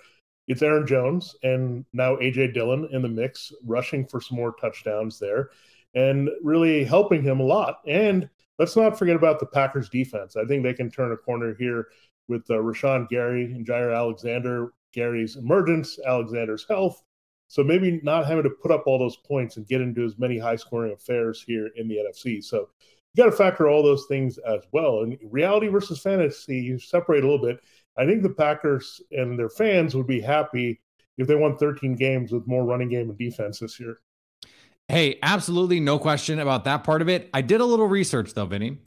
it's 0.47 0.63
Aaron 0.63 0.87
Jones 0.87 1.37
and 1.43 1.85
now 1.93 2.17
AJ 2.17 2.55
Dillon 2.55 2.89
in 2.91 3.03
the 3.03 3.09
mix, 3.09 3.53
rushing 3.67 4.07
for 4.07 4.21
some 4.21 4.39
more 4.39 4.55
touchdowns 4.59 5.19
there 5.19 5.51
and 5.95 6.29
really 6.43 6.85
helping 6.85 7.23
him 7.23 7.41
a 7.41 7.45
lot. 7.45 7.81
And 7.87 8.29
let's 8.59 8.77
not 8.77 8.99
forget 8.99 9.17
about 9.17 9.41
the 9.41 9.47
Packers 9.47 9.89
defense. 9.89 10.37
I 10.37 10.45
think 10.45 10.63
they 10.63 10.75
can 10.75 10.91
turn 10.91 11.13
a 11.13 11.17
corner 11.17 11.55
here 11.59 11.89
with 12.29 12.49
uh, 12.51 12.55
Rashan 12.55 13.09
Gary 13.09 13.45
and 13.45 13.67
Jaire 13.67 13.97
Alexander, 13.97 14.73
Gary's 14.93 15.37
emergence, 15.37 15.99
Alexander's 16.05 16.67
health. 16.69 17.03
So 17.49 17.65
maybe 17.65 18.01
not 18.03 18.27
having 18.27 18.45
to 18.45 18.51
put 18.51 18.71
up 18.71 18.83
all 18.87 18.99
those 18.99 19.17
points 19.17 19.57
and 19.57 19.67
get 19.67 19.81
into 19.81 20.05
as 20.05 20.19
many 20.19 20.39
high 20.39 20.57
scoring 20.57 20.93
affairs 20.93 21.43
here 21.47 21.71
in 21.77 21.89
the 21.89 21.97
NFC. 21.97 22.45
So 22.45 22.69
you 23.15 23.25
got 23.25 23.31
to 23.31 23.37
factor 23.37 23.69
all 23.69 23.83
those 23.83 24.05
things 24.07 24.37
as 24.39 24.61
well. 24.73 25.01
And 25.01 25.17
reality 25.23 25.69
versus 25.69 26.01
fantasy, 26.01 26.59
you 26.61 26.79
separate 26.79 27.25
a 27.25 27.27
little 27.29 27.45
bit. 27.45 27.61
I 27.97 28.05
think 28.05 28.23
the 28.23 28.31
Packers 28.31 29.01
and 29.11 29.39
their 29.39 29.49
fans 29.49 29.97
would 29.97 30.07
be 30.07 30.21
happy 30.21 30.81
if 31.17 31.27
they 31.27 31.35
won 31.35 31.57
13 31.57 31.97
games 31.97 32.33
with 32.33 32.47
more 32.47 32.65
running 32.65 32.91
game 32.91 33.09
and 33.09 33.19
defense 33.19 33.61
this 33.61 33.81
year. 33.81 33.99
Hey, 34.89 35.19
absolutely 35.23 35.81
no 35.81 35.99
question 35.99 36.39
about 36.39 36.65
that 36.65 36.83
part 36.83 37.03
of 37.03 37.11
it. 37.11 37.29
I 37.35 37.43
did 37.43 37.61
a 37.61 37.65
little 37.65 37.87
research 37.87 38.33
though, 38.33 38.47
Vinny. 38.47 38.79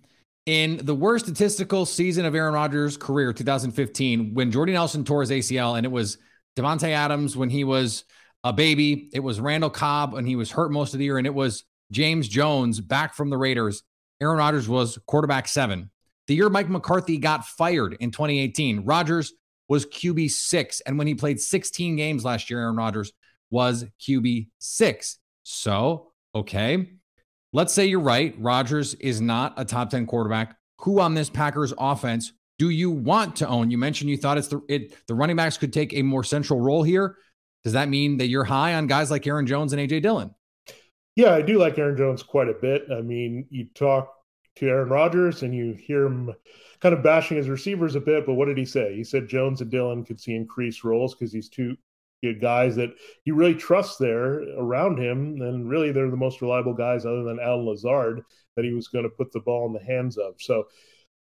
In 0.48 0.78
the 0.84 0.96
worst 0.96 1.26
statistical 1.26 1.86
season 1.86 2.26
of 2.26 2.34
Aaron 2.34 2.56
Rodgers' 2.56 2.98
career, 2.98 3.32
2015, 3.32 4.34
when 4.34 4.52
Jordy 4.52 4.74
Nelson 4.74 5.04
tore 5.04 5.22
his 5.22 5.30
ACL, 5.30 5.78
and 5.78 5.86
it 5.86 5.92
was 5.92 6.18
Davante 6.58 6.90
Adams 6.90 7.38
when 7.38 7.52
he 7.52 7.64
was 7.64 8.04
a 8.44 8.52
baby, 8.52 9.12
it 9.14 9.20
was 9.20 9.40
Randall 9.40 9.70
Cobb 9.70 10.14
when 10.14 10.26
he 10.26 10.36
was 10.36 10.50
hurt 10.50 10.72
most 10.72 10.94
of 10.94 10.98
the 10.98 11.06
year, 11.06 11.20
and 11.20 11.28
it 11.28 11.34
was 11.36 11.66
James 11.92 12.28
Jones 12.28 12.80
back 12.80 13.14
from 13.14 13.30
the 13.30 13.38
Raiders. 13.38 13.84
Aaron 14.20 14.40
Rodgers 14.40 14.68
was 14.68 14.98
quarterback 15.06 15.48
seven. 15.48 15.92
The 16.26 16.34
year 16.34 16.50
Mike 16.50 16.70
McCarthy 16.70 17.20
got 17.20 17.46
fired 17.46 17.96
in 18.00 18.10
2018, 18.10 18.86
Rodgers 18.86 19.34
was 19.70 19.86
QB 19.86 20.32
six. 20.32 20.82
And 20.82 20.98
when 20.98 21.06
he 21.06 21.14
played 21.14 21.40
16 21.40 21.96
games 21.96 22.26
last 22.26 22.50
year, 22.50 22.62
Aaron 22.62 22.76
Rodgers 22.76 23.12
was 23.52 23.86
QB 24.02 24.48
six. 24.58 25.20
So, 25.44 26.12
okay, 26.36 26.90
let's 27.54 27.74
say 27.74 27.86
you're 27.86 28.00
right. 28.00 28.36
Rodgers 28.38 28.94
is 28.96 29.22
not 29.22 29.54
a 29.58 29.66
top 29.66 29.90
10 29.90 30.06
quarterback. 30.06 30.56
Who 30.80 31.00
on 31.00 31.14
this 31.14 31.30
Packers 31.30 31.74
offense 31.78 32.34
do 32.58 32.70
you 32.70 32.92
want 32.92 33.38
to 33.38 33.48
own? 33.48 33.72
You 33.72 33.78
mentioned 33.78 34.10
you 34.10 34.18
thought 34.18 34.38
it's 34.38 34.48
the 34.48 34.62
it 34.70 34.96
the 35.08 35.16
running 35.16 35.36
backs 35.36 35.58
could 35.58 35.74
take 35.74 35.94
a 35.94 36.04
more 36.04 36.24
central 36.24 36.60
role 36.60 36.84
here. 36.84 37.18
Does 37.64 37.74
that 37.74 37.90
mean 37.90 38.18
that 38.18 38.28
you're 38.28 38.44
high 38.44 38.76
on 38.76 38.88
guys 38.88 39.10
like 39.10 39.26
Aaron 39.26 39.48
Jones 39.48 39.74
and 39.74 39.82
AJ 39.82 40.04
Dillon? 40.04 40.34
Yeah, 41.16 41.34
I 41.34 41.42
do 41.42 41.58
like 41.58 41.78
Aaron 41.78 41.98
Jones 41.98 42.24
quite 42.24 42.50
a 42.50 42.54
bit. 42.54 42.86
I 42.92 43.02
mean, 43.02 43.48
you 43.50 43.66
talk 43.74 44.14
to 44.58 44.68
Aaron 44.68 44.90
Rodgers 44.90 45.44
and 45.44 45.56
you 45.56 45.74
hear 45.74 46.06
him 46.06 46.34
kind 46.82 46.94
of 46.94 47.04
bashing 47.04 47.38
his 47.38 47.50
receivers 47.50 47.96
a 47.96 48.02
bit, 48.02 48.26
but 48.26 48.34
what 48.34 48.46
did 48.46 48.58
he 48.58 48.66
say? 48.66 48.96
He 48.96 49.04
said 49.04 49.28
Jones 49.28 49.62
and 49.62 49.72
Dillon 49.72 50.04
could 50.04 50.20
see 50.20 50.36
increased 50.36 50.84
roles 50.84 51.14
because 51.14 51.34
he's 51.34 51.50
two 51.50 51.76
guys 52.40 52.76
that 52.76 52.90
he 53.24 53.32
really 53.32 53.56
trusts 53.56 53.98
there 53.98 54.42
around 54.58 55.00
him. 55.00 55.42
And 55.42 55.70
really, 55.70 55.92
they're 55.92 56.10
the 56.10 56.18
most 56.18 56.42
reliable 56.42 56.74
guys 56.74 57.06
other 57.06 57.24
than 57.24 57.40
Allen 57.40 57.66
Lazard 57.66 58.22
that 58.56 58.66
he 58.66 58.74
was 58.74 58.88
going 58.88 59.04
to 59.04 59.10
put 59.10 59.32
the 59.32 59.40
ball 59.40 59.68
in 59.68 59.74
the 59.74 59.84
hands 59.84 60.18
of. 60.18 60.36
So 60.40 60.66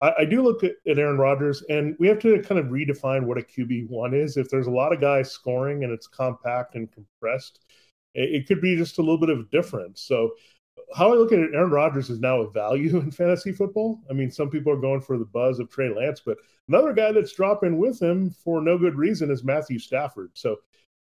I, 0.00 0.12
I 0.20 0.24
do 0.24 0.42
look 0.42 0.64
at, 0.64 0.72
at 0.88 0.98
Aaron 0.98 1.18
Rodgers, 1.18 1.62
and 1.68 1.96
we 1.98 2.08
have 2.08 2.18
to 2.20 2.42
kind 2.42 2.58
of 2.58 2.66
redefine 2.66 3.24
what 3.24 3.38
a 3.38 3.42
QB1 3.42 4.14
is. 4.14 4.36
If 4.36 4.50
there's 4.50 4.66
a 4.66 4.72
lot 4.72 4.92
of 4.92 5.00
guys 5.00 5.30
scoring 5.30 5.84
and 5.84 5.92
it's 5.92 6.06
compact 6.06 6.74
and 6.74 6.90
compressed, 6.90 7.60
it, 8.14 8.42
it 8.42 8.46
could 8.46 8.60
be 8.60 8.76
just 8.76 8.98
a 8.98 9.02
little 9.02 9.20
bit 9.20 9.30
of 9.30 9.40
a 9.40 9.50
difference. 9.50 10.02
So 10.02 10.32
how 10.94 11.12
I 11.12 11.16
look 11.16 11.32
at 11.32 11.38
it, 11.38 11.54
Aaron 11.54 11.70
Rodgers 11.70 12.10
is 12.10 12.20
now 12.20 12.40
a 12.40 12.50
value 12.50 12.96
in 13.00 13.10
fantasy 13.10 13.52
football. 13.52 14.00
I 14.10 14.12
mean, 14.12 14.30
some 14.30 14.50
people 14.50 14.72
are 14.72 14.80
going 14.80 15.00
for 15.00 15.18
the 15.18 15.24
buzz 15.26 15.58
of 15.58 15.70
Trey 15.70 15.94
Lance, 15.94 16.22
but 16.24 16.38
another 16.68 16.92
guy 16.92 17.12
that's 17.12 17.34
dropping 17.34 17.78
with 17.78 18.00
him 18.00 18.30
for 18.30 18.60
no 18.60 18.78
good 18.78 18.96
reason 18.96 19.30
is 19.30 19.44
Matthew 19.44 19.78
Stafford. 19.78 20.30
So 20.34 20.56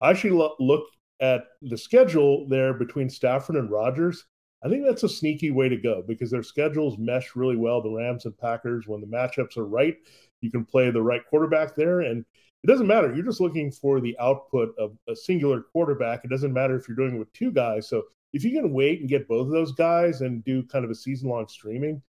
I 0.03 0.11
actually 0.11 0.31
lo- 0.31 0.55
look 0.59 0.85
at 1.21 1.45
the 1.61 1.77
schedule 1.77 2.45
there 2.49 2.73
between 2.73 3.09
Stafford 3.09 3.55
and 3.55 3.71
Rodgers. 3.71 4.25
I 4.63 4.69
think 4.69 4.85
that's 4.85 5.03
a 5.03 5.09
sneaky 5.09 5.51
way 5.51 5.69
to 5.69 5.77
go 5.77 6.03
because 6.05 6.29
their 6.29 6.43
schedules 6.43 6.97
mesh 6.97 7.35
really 7.35 7.55
well. 7.55 7.81
The 7.81 7.89
Rams 7.89 8.25
and 8.25 8.37
Packers, 8.37 8.85
when 8.85 8.99
the 8.99 9.07
matchups 9.07 9.57
are 9.57 9.65
right, 9.65 9.95
you 10.41 10.51
can 10.51 10.65
play 10.65 10.91
the 10.91 11.01
right 11.01 11.21
quarterback 11.29 11.75
there. 11.75 12.01
And 12.01 12.25
it 12.63 12.67
doesn't 12.67 12.87
matter. 12.87 13.13
You're 13.13 13.25
just 13.25 13.41
looking 13.41 13.71
for 13.71 14.01
the 14.01 14.17
output 14.19 14.75
of 14.77 14.97
a 15.07 15.15
singular 15.15 15.61
quarterback. 15.61 16.25
It 16.25 16.29
doesn't 16.29 16.53
matter 16.53 16.75
if 16.75 16.87
you're 16.87 16.97
doing 16.97 17.15
it 17.15 17.19
with 17.19 17.31
two 17.33 17.51
guys. 17.51 17.87
So 17.87 18.03
if 18.33 18.43
you 18.43 18.51
can 18.51 18.73
wait 18.73 18.99
and 18.99 19.09
get 19.09 19.27
both 19.27 19.47
of 19.47 19.53
those 19.53 19.71
guys 19.71 20.21
and 20.21 20.43
do 20.43 20.63
kind 20.63 20.83
of 20.83 20.91
a 20.91 20.95
season 20.95 21.29
long 21.29 21.47
streaming, 21.47 22.01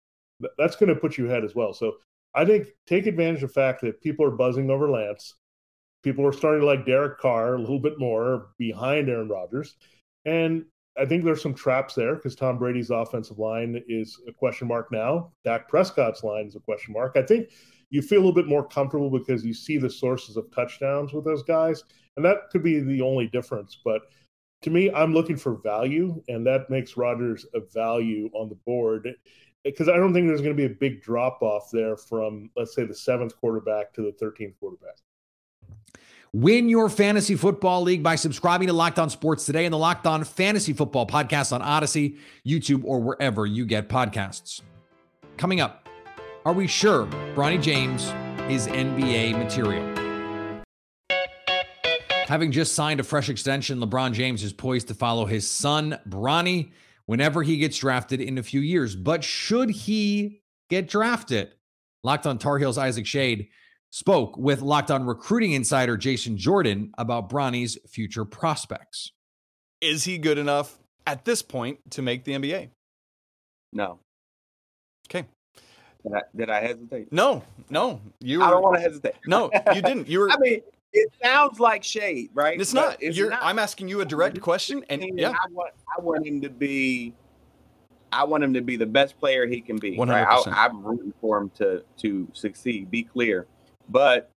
that's 0.58 0.76
going 0.76 0.92
to 0.92 1.00
put 1.00 1.16
you 1.16 1.26
ahead 1.26 1.44
as 1.44 1.54
well. 1.54 1.72
So 1.72 1.94
I 2.34 2.44
think 2.44 2.66
take 2.86 3.06
advantage 3.06 3.42
of 3.44 3.50
the 3.50 3.54
fact 3.54 3.82
that 3.82 4.00
people 4.00 4.24
are 4.26 4.32
buzzing 4.32 4.70
over 4.70 4.90
Lance 4.90 5.34
people 6.04 6.26
are 6.26 6.32
starting 6.32 6.60
to 6.60 6.66
like 6.66 6.86
Derek 6.86 7.18
Carr 7.18 7.54
a 7.54 7.60
little 7.60 7.80
bit 7.80 7.98
more 7.98 8.48
behind 8.58 9.08
Aaron 9.08 9.28
Rodgers. 9.28 9.76
And 10.26 10.66
I 10.96 11.06
think 11.06 11.24
there's 11.24 11.42
some 11.42 11.54
traps 11.54 11.94
there 11.94 12.14
because 12.14 12.36
Tom 12.36 12.58
Brady's 12.58 12.90
offensive 12.90 13.38
line 13.38 13.82
is 13.88 14.20
a 14.28 14.32
question 14.32 14.68
mark 14.68 14.92
now. 14.92 15.32
Dak 15.44 15.68
Prescott's 15.68 16.22
line 16.22 16.46
is 16.46 16.54
a 16.54 16.60
question 16.60 16.92
mark. 16.92 17.16
I 17.16 17.22
think 17.22 17.48
you 17.90 18.02
feel 18.02 18.18
a 18.18 18.20
little 18.20 18.34
bit 18.34 18.46
more 18.46 18.66
comfortable 18.66 19.10
because 19.10 19.44
you 19.44 19.54
see 19.54 19.78
the 19.78 19.90
sources 19.90 20.36
of 20.36 20.50
touchdowns 20.54 21.12
with 21.12 21.24
those 21.24 21.42
guys. 21.42 21.82
And 22.16 22.24
that 22.24 22.50
could 22.52 22.62
be 22.62 22.78
the 22.78 23.00
only 23.00 23.26
difference. 23.26 23.78
But 23.84 24.02
to 24.62 24.70
me, 24.70 24.90
I'm 24.92 25.12
looking 25.12 25.36
for 25.36 25.56
value, 25.56 26.22
and 26.28 26.46
that 26.46 26.70
makes 26.70 26.96
Rodgers 26.96 27.44
a 27.54 27.60
value 27.72 28.30
on 28.34 28.48
the 28.48 28.58
board 28.66 29.12
because 29.64 29.88
I 29.88 29.96
don't 29.96 30.12
think 30.14 30.28
there's 30.28 30.42
going 30.42 30.56
to 30.56 30.68
be 30.68 30.72
a 30.72 30.76
big 30.76 31.02
drop 31.02 31.42
off 31.42 31.70
there 31.72 31.96
from, 31.96 32.50
let's 32.56 32.74
say, 32.74 32.84
the 32.84 32.94
seventh 32.94 33.36
quarterback 33.36 33.92
to 33.94 34.02
the 34.02 34.24
13th 34.24 34.54
quarterback. 34.60 34.96
Win 36.34 36.68
your 36.68 36.88
fantasy 36.88 37.36
football 37.36 37.82
league 37.82 38.02
by 38.02 38.16
subscribing 38.16 38.66
to 38.66 38.72
Locked 38.72 38.98
On 38.98 39.08
Sports 39.08 39.46
today 39.46 39.66
and 39.66 39.72
the 39.72 39.78
Locked 39.78 40.04
On 40.04 40.24
Fantasy 40.24 40.72
Football 40.72 41.06
podcast 41.06 41.52
on 41.52 41.62
Odyssey, 41.62 42.16
YouTube, 42.44 42.82
or 42.82 42.98
wherever 42.98 43.46
you 43.46 43.64
get 43.64 43.88
podcasts. 43.88 44.60
Coming 45.36 45.60
up, 45.60 45.88
are 46.44 46.52
we 46.52 46.66
sure 46.66 47.06
Bronny 47.36 47.62
James 47.62 48.06
is 48.50 48.66
NBA 48.66 49.38
material? 49.38 49.88
Having 52.26 52.50
just 52.50 52.74
signed 52.74 52.98
a 52.98 53.04
fresh 53.04 53.28
extension, 53.28 53.78
LeBron 53.78 54.12
James 54.12 54.42
is 54.42 54.52
poised 54.52 54.88
to 54.88 54.94
follow 54.94 55.26
his 55.26 55.48
son, 55.48 56.00
Bronny, 56.08 56.72
whenever 57.06 57.44
he 57.44 57.58
gets 57.58 57.78
drafted 57.78 58.20
in 58.20 58.38
a 58.38 58.42
few 58.42 58.60
years. 58.60 58.96
But 58.96 59.22
should 59.22 59.70
he 59.70 60.42
get 60.68 60.88
drafted? 60.88 61.54
Locked 62.02 62.26
on 62.26 62.38
Tar 62.38 62.58
Heels 62.58 62.76
Isaac 62.76 63.06
Shade 63.06 63.50
spoke 63.94 64.36
with 64.36 64.60
Locked 64.60 64.90
On 64.90 65.06
recruiting 65.06 65.52
insider 65.52 65.96
Jason 65.96 66.36
Jordan 66.36 66.92
about 66.98 67.28
Bronny's 67.28 67.78
future 67.88 68.24
prospects. 68.24 69.12
Is 69.80 70.02
he 70.02 70.18
good 70.18 70.36
enough 70.36 70.80
at 71.06 71.24
this 71.24 71.42
point 71.42 71.78
to 71.92 72.02
make 72.02 72.24
the 72.24 72.32
NBA? 72.32 72.70
No. 73.72 74.00
Okay. 75.08 75.28
Did 76.02 76.12
I, 76.12 76.20
did 76.34 76.50
I 76.50 76.60
hesitate? 76.60 77.12
No, 77.12 77.44
no. 77.70 78.00
You. 78.18 78.40
Were, 78.40 78.44
I 78.46 78.50
don't 78.50 78.62
want 78.62 78.74
to 78.74 78.80
hesitate. 78.80 79.14
No, 79.28 79.48
you 79.72 79.80
didn't. 79.80 80.08
You 80.08 80.20
were. 80.20 80.30
I 80.32 80.38
mean, 80.38 80.60
it 80.92 81.12
sounds 81.22 81.60
like 81.60 81.84
shade, 81.84 82.30
right? 82.34 82.60
It's 82.60 82.74
not. 82.74 82.96
It's 83.00 83.16
You're, 83.16 83.30
not. 83.30 83.44
I'm 83.44 83.60
asking 83.60 83.88
you 83.88 84.00
a 84.00 84.04
direct 84.04 84.40
question, 84.40 84.84
and 84.90 85.04
yeah, 85.16 85.30
I 85.30 85.46
want, 85.52 85.72
I 85.96 86.00
want 86.00 86.26
him 86.26 86.40
to 86.40 86.50
be. 86.50 87.14
I 88.12 88.24
want 88.24 88.42
him 88.42 88.54
to 88.54 88.60
be 88.60 88.76
the 88.76 88.86
best 88.86 89.18
player 89.20 89.46
he 89.46 89.60
can 89.60 89.76
be. 89.76 89.96
100%. 89.96 90.08
Right? 90.08 90.46
I, 90.48 90.66
I'm 90.66 90.84
rooting 90.84 91.14
for 91.20 91.38
him 91.38 91.50
to 91.56 91.84
to 91.98 92.28
succeed. 92.32 92.90
Be 92.90 93.04
clear 93.04 93.46
but 93.88 94.30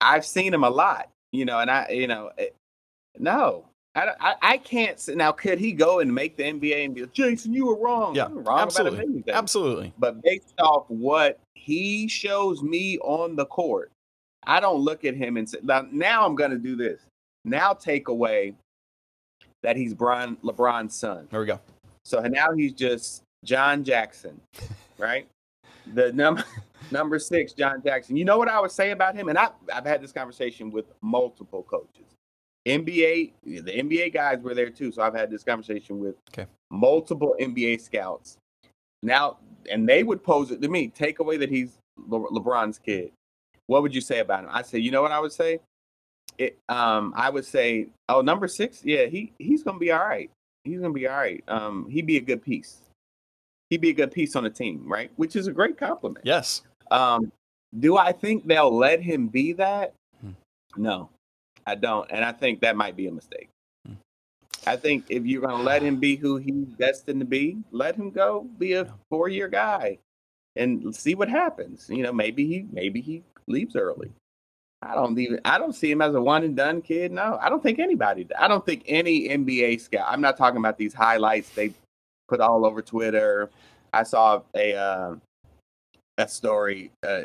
I've 0.00 0.24
seen 0.24 0.52
him 0.52 0.64
a 0.64 0.70
lot, 0.70 1.08
you 1.32 1.44
know, 1.44 1.58
and 1.58 1.70
I, 1.70 1.88
you 1.90 2.06
know, 2.06 2.30
it, 2.36 2.54
eh, 2.54 3.18
no, 3.18 3.64
I, 3.94 4.12
I, 4.20 4.34
I 4.42 4.58
can't. 4.58 4.98
Say, 5.00 5.14
now, 5.14 5.32
could 5.32 5.58
he 5.58 5.72
go 5.72 6.00
and 6.00 6.14
make 6.14 6.36
the 6.36 6.44
NBA 6.44 6.84
and 6.84 6.94
be 6.94 7.02
like, 7.02 7.12
Jason, 7.12 7.52
you 7.52 7.66
were 7.66 7.78
wrong? 7.78 8.14
Yeah, 8.14 8.28
were 8.28 8.42
wrong 8.42 8.60
absolutely, 8.60 9.24
absolutely. 9.32 9.92
But 9.98 10.22
based 10.22 10.54
off 10.60 10.84
what 10.88 11.40
he 11.54 12.08
shows 12.08 12.62
me 12.62 12.98
on 12.98 13.36
the 13.36 13.46
court, 13.46 13.90
I 14.44 14.60
don't 14.60 14.80
look 14.80 15.04
at 15.04 15.14
him 15.14 15.36
and 15.36 15.48
say, 15.48 15.58
now, 15.62 15.86
now 15.90 16.24
I'm 16.24 16.34
going 16.34 16.52
to 16.52 16.58
do 16.58 16.76
this. 16.76 17.00
Now 17.44 17.72
take 17.72 18.08
away 18.08 18.54
that 19.62 19.76
he's 19.76 19.94
Brian 19.94 20.36
LeBron's 20.44 20.94
son. 20.94 21.26
There 21.30 21.40
we 21.40 21.46
go. 21.46 21.60
So 22.04 22.20
now 22.20 22.52
he's 22.52 22.72
just 22.72 23.22
John 23.44 23.84
Jackson, 23.84 24.40
right? 24.98 25.26
the 25.94 26.12
number 26.12 26.44
number 26.90 27.18
six, 27.18 27.52
John 27.52 27.82
Jackson. 27.82 28.16
You 28.16 28.24
know 28.24 28.38
what 28.38 28.48
I 28.48 28.60
would 28.60 28.70
say 28.70 28.90
about 28.90 29.14
him? 29.14 29.28
And 29.28 29.38
I, 29.38 29.50
I've 29.72 29.86
had 29.86 30.02
this 30.02 30.12
conversation 30.12 30.70
with 30.70 30.86
multiple 31.00 31.62
coaches. 31.62 32.14
NBA, 32.66 33.32
the 33.44 33.62
NBA 33.62 34.12
guys 34.12 34.40
were 34.40 34.54
there 34.54 34.70
too. 34.70 34.92
So 34.92 35.02
I've 35.02 35.14
had 35.14 35.30
this 35.30 35.42
conversation 35.42 35.98
with 35.98 36.16
okay. 36.32 36.46
multiple 36.70 37.34
NBA 37.40 37.80
scouts. 37.80 38.36
Now, 39.02 39.38
and 39.70 39.88
they 39.88 40.02
would 40.02 40.22
pose 40.22 40.50
it 40.50 40.60
to 40.60 40.68
me, 40.68 40.88
take 40.88 41.20
away 41.20 41.36
that 41.38 41.48
he's 41.48 41.78
Le- 41.96 42.30
LeBron's 42.30 42.78
kid. 42.78 43.12
What 43.66 43.82
would 43.82 43.94
you 43.94 44.00
say 44.00 44.20
about 44.20 44.44
him? 44.44 44.50
I 44.52 44.62
say, 44.62 44.78
you 44.78 44.90
know 44.90 45.02
what 45.02 45.12
I 45.12 45.20
would 45.20 45.32
say? 45.32 45.60
It, 46.36 46.58
um, 46.68 47.12
I 47.16 47.30
would 47.30 47.44
say, 47.44 47.88
oh, 48.08 48.20
number 48.20 48.48
six, 48.48 48.82
yeah, 48.84 49.06
he 49.06 49.32
he's 49.38 49.62
gonna 49.62 49.78
be 49.78 49.90
all 49.90 50.06
right. 50.06 50.30
He's 50.64 50.80
gonna 50.80 50.92
be 50.92 51.08
all 51.08 51.16
right. 51.16 51.42
Um, 51.48 51.88
he'd 51.90 52.06
be 52.06 52.16
a 52.16 52.20
good 52.20 52.42
piece 52.42 52.80
he'd 53.70 53.80
be 53.80 53.90
a 53.90 53.94
good 53.94 54.10
piece 54.10 54.36
on 54.36 54.44
the 54.44 54.50
team, 54.50 54.82
right? 54.86 55.10
Which 55.16 55.36
is 55.36 55.46
a 55.46 55.52
great 55.52 55.76
compliment. 55.76 56.24
Yes. 56.24 56.62
Um, 56.90 57.32
do 57.78 57.96
I 57.96 58.12
think 58.12 58.46
they'll 58.46 58.74
let 58.74 59.02
him 59.02 59.28
be 59.28 59.52
that? 59.54 59.94
Hmm. 60.20 60.32
No, 60.76 61.10
I 61.66 61.74
don't, 61.74 62.10
and 62.10 62.24
I 62.24 62.32
think 62.32 62.60
that 62.60 62.76
might 62.76 62.96
be 62.96 63.06
a 63.08 63.12
mistake. 63.12 63.48
Hmm. 63.86 63.94
I 64.66 64.76
think 64.76 65.04
if 65.08 65.24
you're 65.26 65.42
going 65.42 65.58
to 65.58 65.62
let 65.62 65.82
him 65.82 65.96
be 65.96 66.16
who 66.16 66.36
he's 66.36 66.68
destined 66.78 67.20
to 67.20 67.26
be, 67.26 67.58
let 67.70 67.96
him 67.96 68.10
go 68.10 68.46
be 68.58 68.72
a 68.74 68.86
four-year 69.10 69.48
guy. 69.48 69.98
and 70.56 70.94
see 70.94 71.14
what 71.14 71.28
happens. 71.28 71.86
You 71.88 72.02
know, 72.02 72.12
maybe 72.12 72.46
he 72.46 72.66
maybe 72.72 73.00
he 73.00 73.22
leaves 73.46 73.76
early. 73.76 74.10
I 74.82 74.94
don't 74.94 75.18
even 75.18 75.40
I 75.44 75.58
don't 75.58 75.74
see 75.74 75.90
him 75.90 76.02
as 76.02 76.14
a 76.14 76.20
one 76.20 76.44
and 76.44 76.56
done 76.56 76.82
kid. 76.82 77.12
No, 77.12 77.38
I 77.40 77.48
don't 77.48 77.62
think 77.62 77.78
anybody. 77.78 78.26
I 78.38 78.48
don't 78.48 78.64
think 78.64 78.82
any 78.86 79.28
NBA 79.28 79.80
scout. 79.80 80.06
I'm 80.08 80.20
not 80.20 80.36
talking 80.36 80.58
about 80.58 80.78
these 80.78 80.94
highlights 80.94 81.50
they 81.50 81.72
put 82.28 82.40
all 82.40 82.64
over 82.64 82.82
Twitter. 82.82 83.50
I 83.92 84.02
saw 84.02 84.42
a 84.54 84.74
uh, 84.74 85.16
a 86.18 86.28
story 86.28 86.90
uh, 87.06 87.22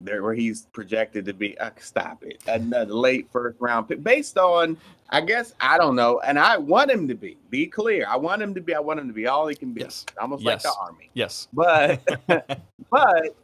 there 0.00 0.22
where 0.22 0.34
he's 0.34 0.66
projected 0.72 1.24
to 1.26 1.32
be. 1.34 1.58
Uh, 1.58 1.70
stop 1.78 2.22
it, 2.24 2.42
another 2.46 2.92
late 2.94 3.28
first 3.32 3.56
round 3.60 3.88
pick 3.88 4.02
based 4.02 4.38
on. 4.38 4.76
I 5.10 5.20
guess 5.20 5.54
I 5.60 5.78
don't 5.78 5.94
know, 5.94 6.20
and 6.20 6.38
I 6.38 6.56
want 6.56 6.90
him 6.90 7.06
to 7.08 7.14
be. 7.14 7.36
Be 7.50 7.66
clear, 7.66 8.06
I 8.08 8.16
want 8.16 8.42
him 8.42 8.54
to 8.54 8.60
be. 8.60 8.74
I 8.74 8.80
want 8.80 8.98
him 8.98 9.06
to 9.08 9.14
be 9.14 9.26
all 9.26 9.46
he 9.46 9.54
can 9.54 9.72
be. 9.72 9.82
Yes. 9.82 10.04
almost 10.20 10.42
Yes. 10.42 10.64
like 10.64 10.74
the 10.74 10.80
army. 10.80 11.10
Yes. 11.14 11.48
But 11.52 12.00
but 12.90 13.36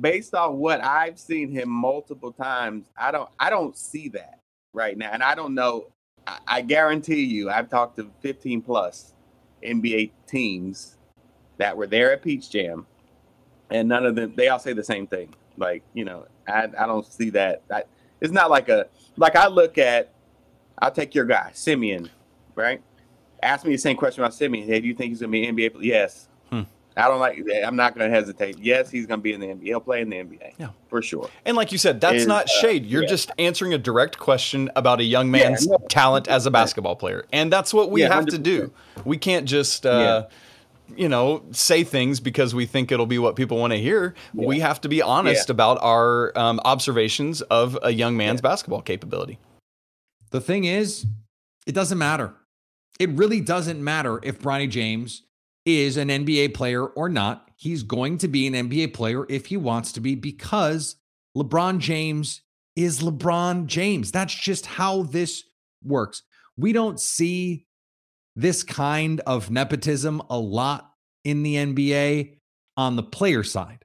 based 0.00 0.34
on 0.34 0.58
what 0.58 0.82
I've 0.84 1.18
seen 1.18 1.50
him 1.50 1.68
multiple 1.68 2.32
times, 2.32 2.86
I 2.96 3.10
don't 3.10 3.28
I 3.40 3.50
don't 3.50 3.76
see 3.76 4.08
that 4.10 4.38
right 4.74 4.96
now. 4.96 5.10
And 5.12 5.22
I 5.22 5.34
don't 5.34 5.54
know. 5.54 5.86
I, 6.26 6.38
I 6.46 6.60
guarantee 6.62 7.24
you, 7.24 7.50
I've 7.50 7.68
talked 7.68 7.96
to 7.96 8.08
15 8.20 8.62
plus 8.62 9.14
NBA 9.64 10.12
teams 10.28 10.96
that 11.56 11.76
were 11.76 11.88
there 11.88 12.12
at 12.12 12.22
Peach 12.22 12.50
Jam, 12.50 12.86
and 13.70 13.88
none 13.88 14.06
of 14.06 14.14
them 14.14 14.32
they 14.36 14.48
all 14.48 14.58
say 14.58 14.72
the 14.72 14.84
same 14.84 15.06
thing. 15.06 15.34
Like, 15.56 15.82
you 15.94 16.04
know, 16.04 16.26
I 16.46 16.64
I 16.78 16.86
don't 16.86 17.06
see 17.06 17.30
that. 17.30 17.62
I, 17.70 17.84
it's 18.20 18.32
not 18.32 18.50
like 18.50 18.68
a 18.68 18.86
like 19.16 19.36
I 19.36 19.48
look 19.48 19.78
at 19.78 20.12
I'll 20.80 20.90
take 20.90 21.14
your 21.14 21.24
guy, 21.24 21.50
Simeon, 21.54 22.10
right? 22.54 22.82
Ask 23.42 23.64
me 23.64 23.72
the 23.72 23.78
same 23.78 23.96
question 23.96 24.22
about 24.22 24.34
Simeon. 24.34 24.66
Hey, 24.66 24.80
do 24.80 24.88
you 24.88 24.94
think 24.94 25.10
he's 25.10 25.20
gonna 25.20 25.30
be 25.32 25.46
NBA? 25.46 25.76
Yes. 25.80 26.28
Hmm. 26.50 26.62
I 26.96 27.06
don't 27.06 27.20
like 27.20 27.40
I'm 27.64 27.76
not 27.76 27.96
gonna 27.96 28.10
hesitate. 28.10 28.58
Yes, 28.58 28.90
he's 28.90 29.06
gonna 29.06 29.22
be 29.22 29.32
in 29.32 29.40
the 29.40 29.46
NBA. 29.46 29.64
He'll 29.64 29.80
play 29.80 30.00
in 30.00 30.10
the 30.10 30.16
NBA. 30.16 30.54
Yeah. 30.58 30.70
For 30.88 31.02
sure. 31.02 31.28
And 31.44 31.56
like 31.56 31.70
you 31.70 31.78
said, 31.78 32.00
that's 32.00 32.22
Is, 32.22 32.26
not 32.26 32.44
uh, 32.44 32.60
shade. 32.60 32.86
You're 32.86 33.02
yeah. 33.02 33.08
just 33.08 33.30
answering 33.38 33.74
a 33.74 33.78
direct 33.78 34.18
question 34.18 34.70
about 34.74 35.00
a 35.00 35.04
young 35.04 35.26
Yeah, 35.26 35.50
man's 35.50 35.66
no, 35.66 35.78
talent 35.88 36.26
as 36.26 36.46
a 36.46 36.50
basketball 36.50 36.96
player. 36.96 37.24
And 37.32 37.52
that's 37.52 37.72
what 37.72 37.90
we 37.90 38.02
Yeah, 38.02 38.14
have 38.14 38.26
to 38.26 38.38
do. 38.38 38.72
We 39.04 39.16
can't 39.16 39.46
just 39.46 39.86
uh 39.86 40.26
you 40.96 41.08
know, 41.08 41.42
say 41.52 41.84
things 41.84 42.20
because 42.20 42.54
we 42.54 42.66
think 42.66 42.90
it'll 42.90 43.06
be 43.06 43.18
what 43.18 43.36
people 43.36 43.58
want 43.58 43.72
to 43.72 43.78
hear. 43.78 44.14
We 44.34 44.60
have 44.60 44.80
to 44.82 44.88
be 44.88 45.02
honest 45.02 45.48
Yeah. 45.48 45.52
about 45.52 45.78
our 45.82 46.36
um, 46.36 46.60
observations 46.64 47.42
of 47.42 47.78
a 47.82 47.90
young 47.90 48.16
man's 48.16 48.40
basketball 48.40 48.82
capability. 48.82 49.38
The 50.30 50.40
thing 50.40 50.64
is, 50.64 51.06
it 51.66 51.72
doesn't 51.72 51.98
matter. 51.98 52.34
It 52.98 53.10
really 53.10 53.40
doesn't 53.40 53.82
matter 53.82 54.20
if 54.22 54.40
Bronny 54.40 54.68
James 54.68 55.22
is 55.64 55.96
an 55.96 56.08
NBA 56.08 56.54
player 56.54 56.84
or 56.84 57.08
not. 57.08 57.48
He's 57.56 57.82
going 57.82 58.18
to 58.18 58.28
be 58.28 58.46
an 58.46 58.54
NBA 58.54 58.92
player 58.94 59.24
if 59.28 59.46
he 59.46 59.56
wants 59.56 59.92
to 59.92 60.00
be 60.00 60.14
because 60.14 60.96
LeBron 61.36 61.78
James 61.78 62.42
is 62.74 63.00
LeBron 63.00 63.66
James. 63.66 64.10
That's 64.10 64.34
just 64.34 64.66
how 64.66 65.02
this 65.02 65.44
works. 65.84 66.22
We 66.56 66.72
don't 66.72 66.98
see 67.00 67.66
this 68.36 68.62
kind 68.62 69.20
of 69.26 69.50
nepotism 69.50 70.22
a 70.30 70.38
lot 70.38 70.92
in 71.24 71.42
the 71.42 71.56
NBA 71.56 72.36
on 72.76 72.96
the 72.96 73.02
player 73.02 73.42
side. 73.42 73.84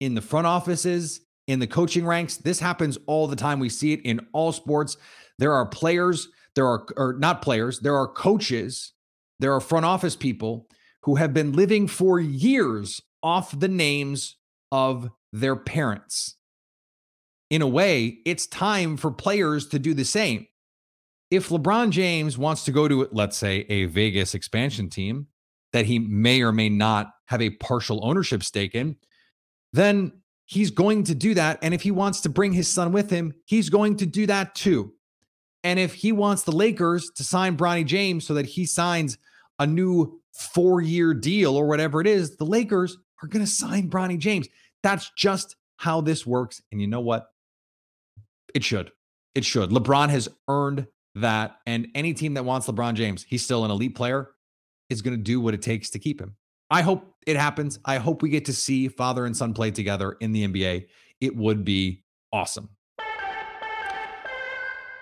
In 0.00 0.14
the 0.14 0.22
front 0.22 0.46
offices, 0.46 1.20
in 1.46 1.58
the 1.58 1.66
coaching 1.66 2.06
ranks, 2.06 2.36
this 2.36 2.58
happens 2.58 2.98
all 3.06 3.26
the 3.26 3.36
time. 3.36 3.60
We 3.60 3.68
see 3.68 3.92
it 3.92 4.00
in 4.02 4.26
all 4.32 4.52
sports. 4.52 4.96
There 5.38 5.52
are 5.52 5.66
players, 5.66 6.28
there 6.54 6.66
are 6.66 6.86
or 6.96 7.14
not 7.18 7.42
players, 7.42 7.80
there 7.80 7.96
are 7.96 8.08
coaches, 8.08 8.92
there 9.40 9.52
are 9.52 9.60
front 9.60 9.84
office 9.84 10.16
people 10.16 10.66
who 11.02 11.16
have 11.16 11.34
been 11.34 11.52
living 11.52 11.86
for 11.86 12.18
years 12.18 13.00
off 13.22 13.58
the 13.58 13.68
names 13.68 14.36
of 14.72 15.10
their 15.32 15.56
parents. 15.56 16.36
In 17.50 17.60
a 17.62 17.68
way, 17.68 18.18
it's 18.24 18.46
time 18.46 18.96
for 18.96 19.10
players 19.10 19.68
to 19.68 19.78
do 19.78 19.92
the 19.94 20.04
same. 20.04 20.46
If 21.34 21.48
LeBron 21.48 21.90
James 21.90 22.38
wants 22.38 22.64
to 22.64 22.70
go 22.70 22.86
to, 22.86 23.08
let's 23.10 23.36
say, 23.36 23.66
a 23.68 23.86
Vegas 23.86 24.34
expansion 24.34 24.88
team 24.88 25.26
that 25.72 25.84
he 25.84 25.98
may 25.98 26.42
or 26.42 26.52
may 26.52 26.68
not 26.68 27.10
have 27.26 27.42
a 27.42 27.50
partial 27.50 28.06
ownership 28.06 28.44
stake 28.44 28.76
in, 28.76 28.96
then 29.72 30.12
he's 30.44 30.70
going 30.70 31.02
to 31.04 31.14
do 31.14 31.34
that. 31.34 31.58
And 31.60 31.74
if 31.74 31.82
he 31.82 31.90
wants 31.90 32.20
to 32.20 32.28
bring 32.28 32.52
his 32.52 32.68
son 32.68 32.92
with 32.92 33.10
him, 33.10 33.34
he's 33.46 33.68
going 33.68 33.96
to 33.96 34.06
do 34.06 34.26
that 34.26 34.54
too. 34.54 34.92
And 35.64 35.80
if 35.80 35.92
he 35.92 36.12
wants 36.12 36.44
the 36.44 36.52
Lakers 36.52 37.10
to 37.16 37.24
sign 37.24 37.56
Bronny 37.56 37.84
James 37.84 38.24
so 38.24 38.34
that 38.34 38.46
he 38.46 38.64
signs 38.64 39.18
a 39.58 39.66
new 39.66 40.20
four 40.32 40.80
year 40.80 41.14
deal 41.14 41.56
or 41.56 41.66
whatever 41.66 42.00
it 42.00 42.06
is, 42.06 42.36
the 42.36 42.44
Lakers 42.44 42.96
are 43.22 43.28
going 43.28 43.44
to 43.44 43.50
sign 43.50 43.90
Bronny 43.90 44.18
James. 44.18 44.46
That's 44.84 45.10
just 45.16 45.56
how 45.78 46.00
this 46.00 46.24
works. 46.24 46.62
And 46.70 46.80
you 46.80 46.86
know 46.86 47.00
what? 47.00 47.26
It 48.54 48.62
should. 48.62 48.92
It 49.34 49.44
should. 49.44 49.70
LeBron 49.70 50.10
has 50.10 50.28
earned 50.46 50.86
that. 51.14 51.58
And 51.66 51.88
any 51.94 52.14
team 52.14 52.34
that 52.34 52.44
wants 52.44 52.66
LeBron 52.66 52.94
James, 52.94 53.24
he's 53.24 53.44
still 53.44 53.64
an 53.64 53.70
elite 53.70 53.94
player, 53.94 54.30
is 54.90 55.02
going 55.02 55.16
to 55.16 55.22
do 55.22 55.40
what 55.40 55.54
it 55.54 55.62
takes 55.62 55.90
to 55.90 55.98
keep 55.98 56.20
him. 56.20 56.36
I 56.70 56.82
hope 56.82 57.14
it 57.26 57.36
happens. 57.36 57.78
I 57.84 57.98
hope 57.98 58.22
we 58.22 58.30
get 58.30 58.46
to 58.46 58.52
see 58.52 58.88
father 58.88 59.26
and 59.26 59.36
son 59.36 59.54
play 59.54 59.70
together 59.70 60.16
in 60.20 60.32
the 60.32 60.46
NBA. 60.46 60.86
It 61.20 61.36
would 61.36 61.64
be 61.64 62.04
awesome. 62.32 62.70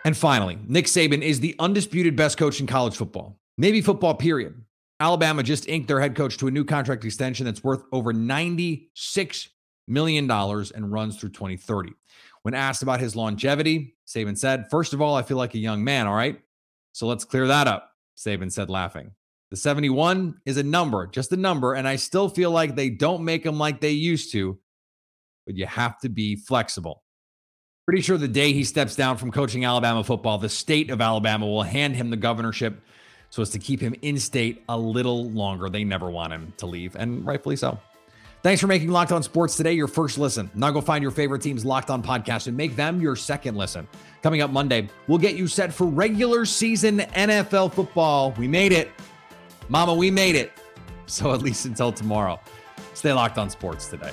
And 0.05 0.17
finally, 0.17 0.59
Nick 0.67 0.87
Saban 0.87 1.23
is 1.23 1.41
the 1.41 1.55
undisputed 1.59 2.17
best 2.17 2.37
coach 2.37 2.61
in 2.61 2.67
college 2.67 2.97
football, 2.97 3.39
maybe 3.57 3.81
football, 3.81 4.15
period. 4.15 4.65
Alabama 4.99 5.43
just 5.43 5.69
inked 5.69 5.89
their 5.89 6.01
head 6.01 6.15
coach 6.15 6.39
to 6.39 6.47
a 6.47 6.51
new 6.51 6.65
contract 6.65 7.05
extension 7.05 7.47
that's 7.47 7.65
worth 7.65 7.83
over 7.93 8.13
$96 8.13 9.49
million 9.89 10.31
and 10.31 10.93
runs 10.93 11.17
through 11.19 11.31
2030. 11.31 11.93
When 12.43 12.55
asked 12.55 12.83
about 12.83 13.01
his 13.01 13.15
longevity, 13.15 13.95
Saban 14.07 14.37
said, 14.37 14.67
First 14.71 14.93
of 14.93 15.01
all, 15.01 15.15
I 15.15 15.23
feel 15.23 15.37
like 15.37 15.55
a 15.55 15.59
young 15.59 15.85
man, 15.85 16.07
all 16.07 16.15
right? 16.15 16.41
So 16.93 17.07
let's 17.07 17.25
clear 17.25 17.47
that 17.47 17.69
up, 17.69 17.93
Saban 18.17 18.51
said, 18.51 18.69
laughing. 18.69 19.13
The 19.51 19.57
71 19.57 20.41
is 20.47 20.57
a 20.57 20.63
number, 20.63 21.07
just 21.07 21.31
a 21.33 21.37
number, 21.37 21.75
and 21.75 21.87
I 21.87 21.97
still 21.97 22.29
feel 22.29 22.51
like 22.51 22.75
they 22.75 22.89
don't 22.89 23.25
make 23.25 23.45
them 23.45 23.59
like 23.59 23.81
they 23.81 23.91
used 23.91 24.33
to, 24.33 24.59
but 25.47 25.57
you 25.57 25.67
have 25.67 26.01
to 26.01 26.09
be 26.09 26.37
flexible. 26.37 27.03
Pretty 27.87 28.01
sure 28.01 28.17
the 28.17 28.29
day 28.29 28.53
he 28.53 28.65
steps 28.65 28.97
down 28.97 29.19
from 29.19 29.31
coaching 29.31 29.65
Alabama 29.65 30.03
football, 30.05 30.39
the 30.39 30.49
state 30.49 30.91
of 30.91 31.01
Alabama 31.01 31.47
will 31.47 31.65
hand 31.65 31.97
him 31.97 32.11
the 32.11 32.17
governorship 32.17 32.81
so 33.29 33.43
as 33.43 33.51
to 33.51 33.59
keep 33.59 33.81
him 33.81 33.95
in 34.03 34.19
state 34.19 34.63
a 34.69 34.79
little 34.79 35.31
longer. 35.31 35.69
They 35.69 35.85
never 35.85 36.11
want 36.11 36.33
him 36.33 36.53
to 36.59 36.67
leave, 36.67 36.97
and 36.97 37.27
rightfully 37.27 37.57
so. 37.57 37.79
Thanks 38.43 38.61
for 38.61 38.67
making 38.67 38.89
Locked 38.89 39.13
On 39.13 39.23
Sports 39.23 39.57
today 39.57 39.73
your 39.73 39.87
first 39.87 40.19
listen. 40.19 40.51
Now 40.57 40.73
go 40.73 40.81
find 40.81 41.01
your 41.01 41.13
favorite 41.13 41.43
team's 41.43 41.65
Locked 41.65 41.91
On 41.91 42.03
podcast 42.03 42.49
and 42.49 42.57
make 42.57 42.75
them 42.75 43.01
your 43.01 43.15
second 43.15 43.57
listen. 43.57 43.87
Coming 44.21 44.41
up 44.41 44.51
Monday, 44.51 44.89
we'll 45.07 45.19
get 45.19 45.37
you 45.37 45.47
set 45.47 45.73
for 45.73 45.87
regular 45.87 46.45
season 46.45 46.99
NFL 47.15 47.73
football. 47.73 48.33
We 48.33 48.49
made 48.49 48.73
it. 48.73 48.91
Mama, 49.69 49.95
we 49.95 50.11
made 50.11 50.35
it. 50.35 50.53
So 51.07 51.33
at 51.33 51.41
least 51.43 51.67
until 51.67 51.93
tomorrow, 51.93 52.41
stay 52.95 53.13
locked 53.13 53.39
on 53.39 53.49
sports 53.49 53.87
today. 53.87 54.11